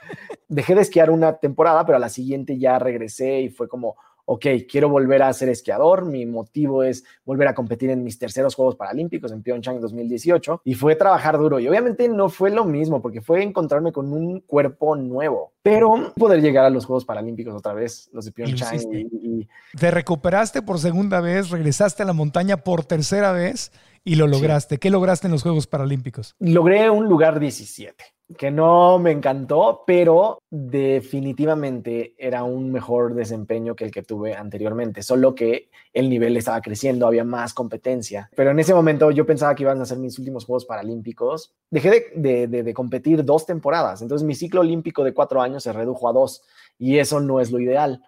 [0.48, 3.96] Dejé de esquiar una temporada, pero a la siguiente ya regresé y fue como,
[4.26, 8.54] ok, quiero volver a ser esquiador, mi motivo es volver a competir en mis terceros
[8.54, 13.00] Juegos Paralímpicos en Pyeongchang 2018 y fue trabajar duro y obviamente no fue lo mismo
[13.00, 17.72] porque fue encontrarme con un cuerpo nuevo, pero poder llegar a los Juegos Paralímpicos otra
[17.72, 22.84] vez, los de Pyeongchang y, Te recuperaste por segunda vez, regresaste a la montaña por
[22.84, 23.72] tercera vez
[24.08, 24.78] y lo lograste.
[24.78, 26.34] ¿Qué lograste en los Juegos Paralímpicos?
[26.38, 28.02] Logré un lugar 17,
[28.38, 35.02] que no me encantó, pero definitivamente era un mejor desempeño que el que tuve anteriormente,
[35.02, 38.30] solo que el nivel estaba creciendo, había más competencia.
[38.34, 41.54] Pero en ese momento yo pensaba que iban a ser mis últimos Juegos Paralímpicos.
[41.70, 46.08] Dejé de, de competir dos temporadas, entonces mi ciclo olímpico de cuatro años se redujo
[46.08, 46.42] a dos
[46.78, 48.02] y eso no es lo ideal.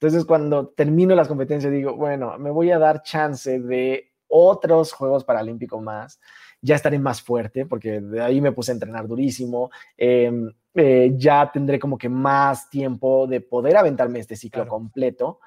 [0.00, 5.22] Entonces, cuando termino las competencias, digo, bueno, me voy a dar chance de otros Juegos
[5.22, 6.18] Paralímpicos más.
[6.60, 9.70] Ya estaré más fuerte porque de ahí me puse a entrenar durísimo.
[9.96, 15.38] Em, eh, ya tendré como que más tiempo de poder aventarme este ciclo completo.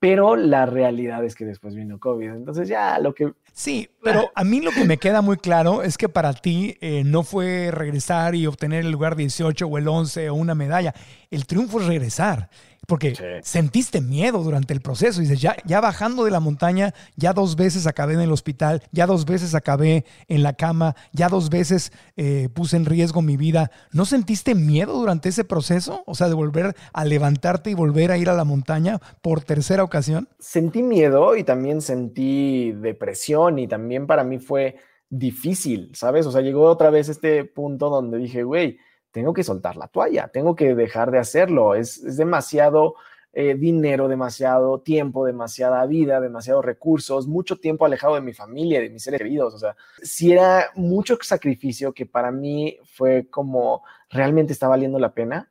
[0.00, 2.30] Pero la realidad es que después vino COVID.
[2.30, 3.32] Entonces ya lo que...
[3.52, 7.02] Sí, pero a mí lo que me queda muy claro es que para ti eh,
[7.04, 10.94] no fue regresar y obtener el lugar 18 o el 11 o una medalla.
[11.30, 12.50] El triunfo es regresar.
[12.86, 15.20] Porque sentiste miedo durante el proceso.
[15.20, 19.06] Dices, ya, ya bajando de la montaña, ya dos veces acabé en el hospital, ya
[19.06, 23.70] dos veces acabé en la cama, ya dos veces eh, puse en riesgo mi vida.
[23.92, 26.04] ¿No sentiste miedo durante ese proceso?
[26.06, 29.82] O sea, de volver a levantarte y volver a ir a la montaña por tercera
[29.82, 30.28] ocasión.
[30.38, 34.76] Sentí miedo y también sentí depresión y también para mí fue
[35.08, 36.26] difícil, ¿sabes?
[36.26, 38.78] O sea, llegó otra vez este punto donde dije, güey,
[39.16, 41.74] tengo que soltar la toalla, tengo que dejar de hacerlo.
[41.74, 42.96] Es, demasiado
[43.32, 48.90] eh, dinero, demasiado tiempo, demasiada vida, demasiados recursos, mucho tiempo alejado de mi familia, de
[48.90, 49.54] mis seres queridos.
[49.54, 55.14] O sea, si era mucho sacrificio que para mí fue como realmente está valiendo la
[55.14, 55.50] pena,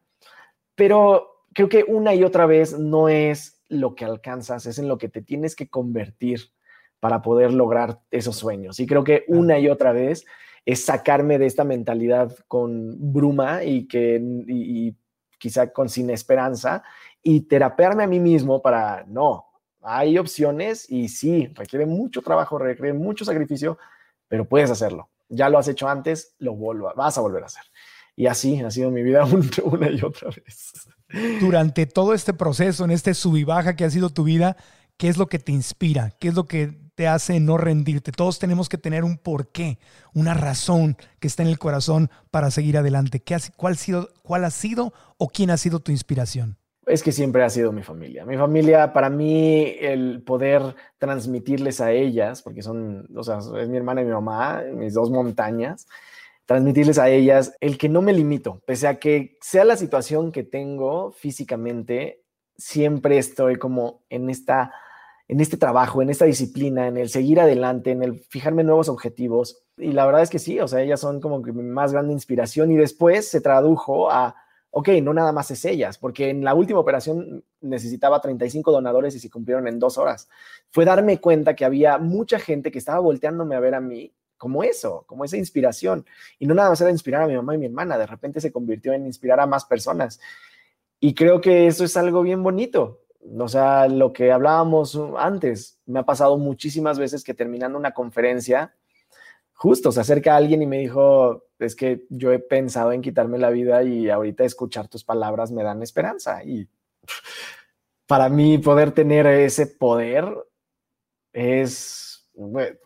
[0.75, 4.99] pero creo que una y otra vez no es lo que alcanzas, es en lo
[4.99, 6.51] que te tienes que convertir
[6.99, 8.79] para poder lograr esos sueños.
[8.79, 10.23] Y creo que una y otra vez
[10.65, 14.93] es sacarme de esta mentalidad con bruma y que
[15.37, 16.83] quizá con sin esperanza
[17.21, 19.45] y terapearme a mí mismo para, no,
[19.81, 23.77] hay opciones y sí, requiere mucho trabajo, requiere mucho sacrificio,
[24.27, 25.09] pero puedes hacerlo.
[25.29, 27.63] Ya lo has hecho antes, lo vuelvo, vas a volver a hacer.
[28.15, 29.25] Y así ha sido mi vida
[29.63, 30.87] una y otra vez.
[31.39, 34.57] Durante todo este proceso, en este sub y baja que ha sido tu vida,
[34.97, 36.11] ¿qué es lo que te inspira?
[36.19, 38.11] ¿Qué es lo que te hace no rendirte.
[38.11, 39.77] Todos tenemos que tener un porqué,
[40.13, 43.19] una razón que está en el corazón para seguir adelante.
[43.19, 46.57] ¿Qué cuál, ha sido, ¿Cuál ha sido o quién ha sido tu inspiración?
[46.87, 48.25] Es que siempre ha sido mi familia.
[48.25, 53.77] Mi familia, para mí, el poder transmitirles a ellas, porque son, o sea, es mi
[53.77, 55.87] hermana y mi mamá, mis dos montañas,
[56.45, 60.43] transmitirles a ellas el que no me limito, pese a que sea la situación que
[60.43, 62.21] tengo físicamente,
[62.55, 64.71] siempre estoy como en esta
[65.27, 69.63] en este trabajo, en esta disciplina, en el seguir adelante, en el fijarme nuevos objetivos.
[69.77, 72.13] Y la verdad es que sí, o sea, ellas son como que mi más grande
[72.13, 74.35] inspiración y después se tradujo a,
[74.69, 79.19] ok, no nada más es ellas, porque en la última operación necesitaba 35 donadores y
[79.19, 80.29] se cumplieron en dos horas.
[80.69, 84.63] Fue darme cuenta que había mucha gente que estaba volteándome a ver a mí como
[84.63, 86.05] eso, como esa inspiración.
[86.37, 88.51] Y no nada más era inspirar a mi mamá y mi hermana, de repente se
[88.51, 90.19] convirtió en inspirar a más personas.
[90.99, 93.04] Y creo que eso es algo bien bonito
[93.37, 98.75] o sea, lo que hablábamos antes, me ha pasado muchísimas veces que terminando una conferencia,
[99.53, 103.49] justo se acerca alguien y me dijo, es que yo he pensado en quitarme la
[103.49, 106.43] vida y ahorita escuchar tus palabras me dan esperanza.
[106.43, 106.67] Y
[108.07, 110.25] para mí poder tener ese poder
[111.33, 112.27] es,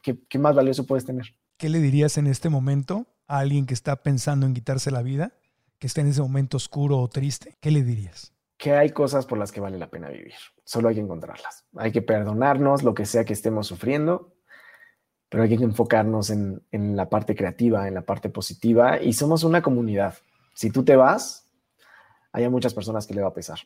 [0.01, 1.25] ¿qué, qué más valioso puedes tener?
[1.57, 5.33] ¿Qué le dirías en este momento a alguien que está pensando en quitarse la vida?
[5.79, 8.33] que esté en ese momento oscuro o triste, ¿qué le dirías?
[8.59, 10.35] Que hay cosas por las que vale la pena vivir.
[10.63, 11.65] Solo hay que encontrarlas.
[11.77, 14.35] Hay que perdonarnos lo que sea que estemos sufriendo,
[15.29, 19.01] pero hay que enfocarnos en, en la parte creativa, en la parte positiva.
[19.01, 20.15] Y somos una comunidad.
[20.53, 21.49] Si tú te vas,
[22.31, 23.59] hay muchas personas que le va a pesar.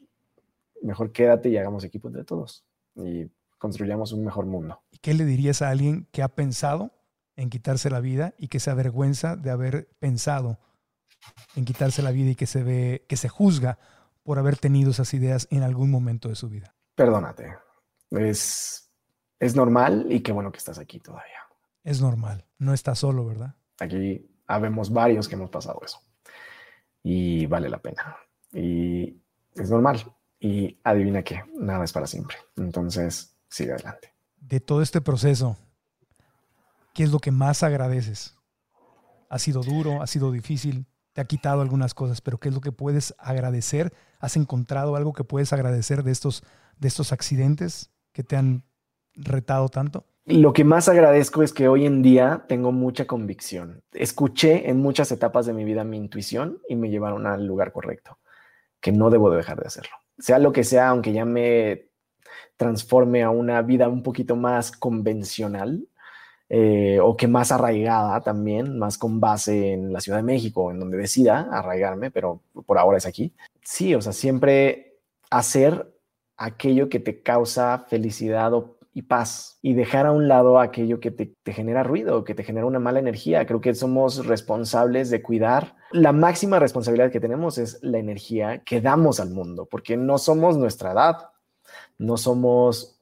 [0.82, 2.66] Mejor quédate y hagamos equipo entre todos
[2.96, 4.82] y construyamos un mejor mundo.
[4.92, 6.92] ¿Y qué le dirías a alguien que ha pensado
[7.36, 10.60] en quitarse la vida y que se avergüenza de haber pensado
[11.56, 13.80] en quitarse la vida y que se ve, que se juzga
[14.24, 16.76] por haber tenido esas ideas en algún momento de su vida?
[16.96, 17.58] Perdónate.
[18.12, 18.92] Es,
[19.40, 21.40] es normal y qué bueno que estás aquí todavía.
[21.84, 22.46] Es normal.
[22.58, 23.56] No estás solo, ¿verdad?
[23.80, 26.00] Aquí habemos varios que hemos pasado eso.
[27.02, 28.16] Y vale la pena.
[28.54, 29.22] Y
[29.56, 30.00] es normal.
[30.40, 32.38] Y adivina qué, nada es para siempre.
[32.56, 34.14] Entonces, sigue adelante.
[34.38, 35.58] De todo este proceso,
[36.94, 38.36] ¿qué es lo que más agradeces?
[39.30, 40.02] ¿Ha sido duro?
[40.02, 40.86] ¿Ha sido difícil?
[41.14, 42.22] ¿Te ha quitado algunas cosas?
[42.22, 43.94] Pero ¿qué es lo que puedes agradecer?
[44.20, 46.44] ¿Has encontrado algo que puedes agradecer de estos,
[46.78, 48.64] de estos accidentes que te han
[49.16, 50.06] retado tanto?
[50.26, 53.84] Lo que más agradezco es que hoy en día tengo mucha convicción.
[53.92, 58.18] Escuché en muchas etapas de mi vida mi intuición y me llevaron al lugar correcto,
[58.80, 59.96] que no debo de dejar de hacerlo.
[60.18, 61.90] Sea lo que sea, aunque ya me
[62.56, 65.88] transforme a una vida un poquito más convencional
[66.56, 70.80] eh, o que más arraigada también, más con base en la Ciudad de México, en
[70.80, 73.34] donde decida arraigarme, pero por ahora es aquí.
[73.64, 75.00] Sí, o sea, siempre
[75.32, 75.92] hacer
[76.38, 81.10] aquello que te causa felicidad o y paz y dejar a un lado aquello que
[81.10, 83.48] te, te, genera ruido, que te genera una mala energía.
[83.48, 85.76] Creo que somos responsables de cuidar.
[85.92, 90.56] La máxima responsabilidad que tenemos es la energía que damos al mundo, porque no somos
[90.56, 91.30] nuestra edad,
[91.98, 93.00] no somos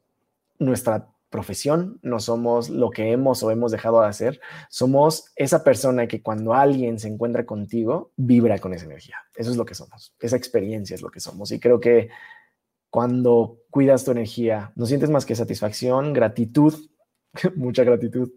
[0.58, 6.06] nuestra profesión, no somos lo que hemos o hemos dejado de hacer, somos esa persona
[6.06, 9.16] que cuando alguien se encuentra contigo, vibra con esa energía.
[9.36, 11.52] Eso es lo que somos, esa experiencia es lo que somos.
[11.52, 12.10] Y creo que
[12.92, 16.76] cuando cuidas tu energía, no sientes más que satisfacción, gratitud,
[17.56, 18.30] mucha gratitud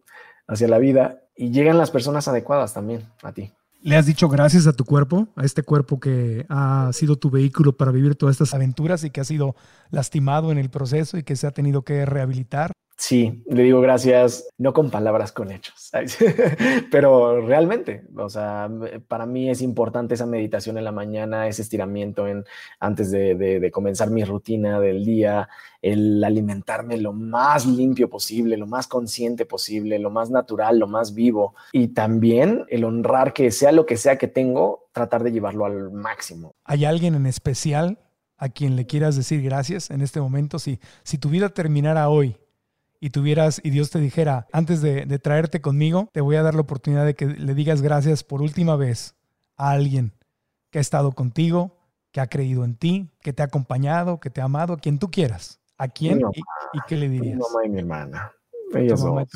[0.46, 3.52] hacia la vida y llegan las personas adecuadas también a ti.
[3.84, 7.76] ¿Le has dicho gracias a tu cuerpo, a este cuerpo que ha sido tu vehículo
[7.76, 9.56] para vivir todas estas aventuras y que ha sido
[9.90, 12.72] lastimado en el proceso y que se ha tenido que rehabilitar?
[12.96, 15.90] Sí, le digo gracias, no con palabras, con hechos,
[16.92, 18.70] pero realmente, o sea,
[19.08, 22.44] para mí es importante esa meditación en la mañana, ese estiramiento en,
[22.78, 25.48] antes de, de, comenzar mi rutina del día,
[25.82, 31.14] el alimentarme lo más limpio posible, lo más consciente posible, lo más natural, lo más
[31.14, 35.64] vivo, y también el honrar que sea lo que sea que tengo, tratar de llevarlo
[35.64, 36.54] al máximo.
[36.64, 37.98] ¿Hay alguien en especial
[38.36, 40.60] a quien le quieras decir gracias en este momento?
[40.60, 42.36] Si, si tu vida terminara hoy,
[43.04, 46.54] y tuvieras y Dios te dijera, antes de, de, traerte conmigo, te voy a dar
[46.54, 49.14] la oportunidad de que le digas gracias por última vez
[49.58, 50.14] a alguien
[50.70, 51.76] que ha estado contigo,
[52.12, 54.98] que ha creído en ti, que te ha acompañado, que te ha amado, a quien
[54.98, 55.60] tú quieras.
[55.76, 57.36] ¿A quién y, y, qué le dirías?
[57.36, 58.32] Mi mamá y mi hermana.
[58.74, 59.28] Ellas dos.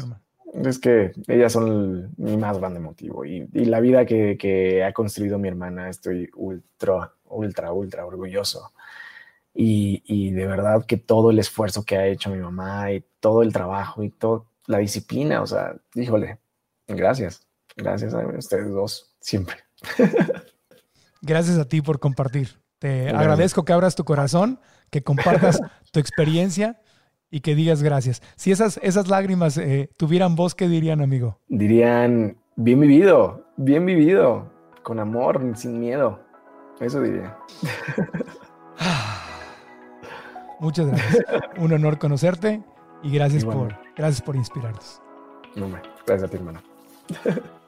[0.64, 3.26] Es que ellas son mi más grande motivo.
[3.26, 8.72] Y, y la vida que, que, ha construido mi hermana, estoy ultra, ultra, ultra orgulloso.
[9.60, 13.42] Y, y, de verdad que todo el esfuerzo que ha hecho mi mamá y todo
[13.42, 16.38] el trabajo y toda la disciplina, o sea, híjole,
[16.86, 17.44] gracias,
[17.76, 19.56] gracias a ustedes dos, siempre.
[21.20, 22.60] Gracias a ti por compartir.
[22.78, 23.20] Te gracias.
[23.20, 25.60] agradezco que abras tu corazón, que compartas
[25.92, 26.80] tu experiencia
[27.28, 28.22] y que digas gracias.
[28.36, 31.40] Si esas, esas lágrimas eh, tuvieran voz, ¿qué dirían, amigo?
[31.48, 34.52] Dirían, bien vivido, bien vivido,
[34.84, 36.20] con amor, sin miedo.
[36.80, 37.36] Eso diría.
[40.60, 41.24] Muchas gracias.
[41.58, 42.62] Un honor conocerte
[43.02, 45.00] y gracias por, gracias por inspirarnos.
[45.54, 45.68] No,
[46.06, 46.62] gracias a ti, hermano.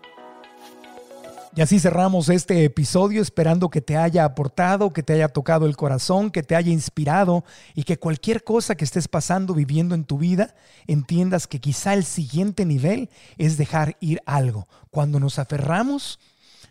[1.57, 5.77] Y así cerramos este episodio esperando que te haya aportado, que te haya tocado el
[5.77, 10.17] corazón, que te haya inspirado y que cualquier cosa que estés pasando, viviendo en tu
[10.17, 10.55] vida,
[10.87, 14.69] entiendas que quizá el siguiente nivel es dejar ir algo.
[14.93, 16.21] Cuando nos aferramos,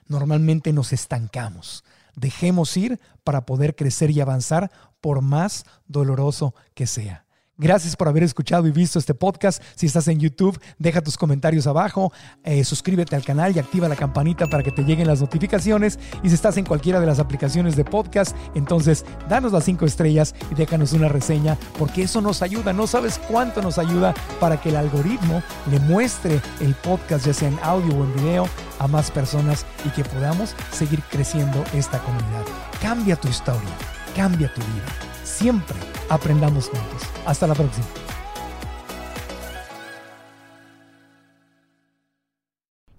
[0.08, 1.84] normalmente nos estancamos.
[2.16, 7.26] Dejemos ir para poder crecer y avanzar por más doloroso que sea.
[7.62, 9.62] Gracias por haber escuchado y visto este podcast.
[9.76, 12.14] Si estás en YouTube, deja tus comentarios abajo,
[12.46, 16.00] eh, suscríbete al canal y activa la campanita para que te lleguen las notificaciones.
[16.24, 20.36] Y si estás en cualquiera de las aplicaciones de podcast, entonces danos las cinco estrellas
[20.50, 22.72] y déjanos una reseña, porque eso nos ayuda.
[22.72, 27.50] No sabes cuánto nos ayuda para que el algoritmo le muestre el podcast, ya sea
[27.50, 28.48] en audio o en video,
[28.80, 32.46] a más personas y que podamos seguir creciendo esta comunidad.
[32.82, 33.70] Cambia tu historia,
[34.16, 34.86] cambia tu vida.
[35.24, 35.78] Siempre
[36.10, 37.04] aprendamos juntos.
[37.26, 37.86] Hasta la próxima.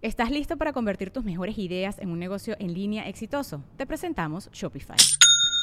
[0.02, 3.62] ¿Estás listo para convertir tus mejores ideas en un negocio en línea exitoso?
[3.76, 4.96] Te presentamos Shopify.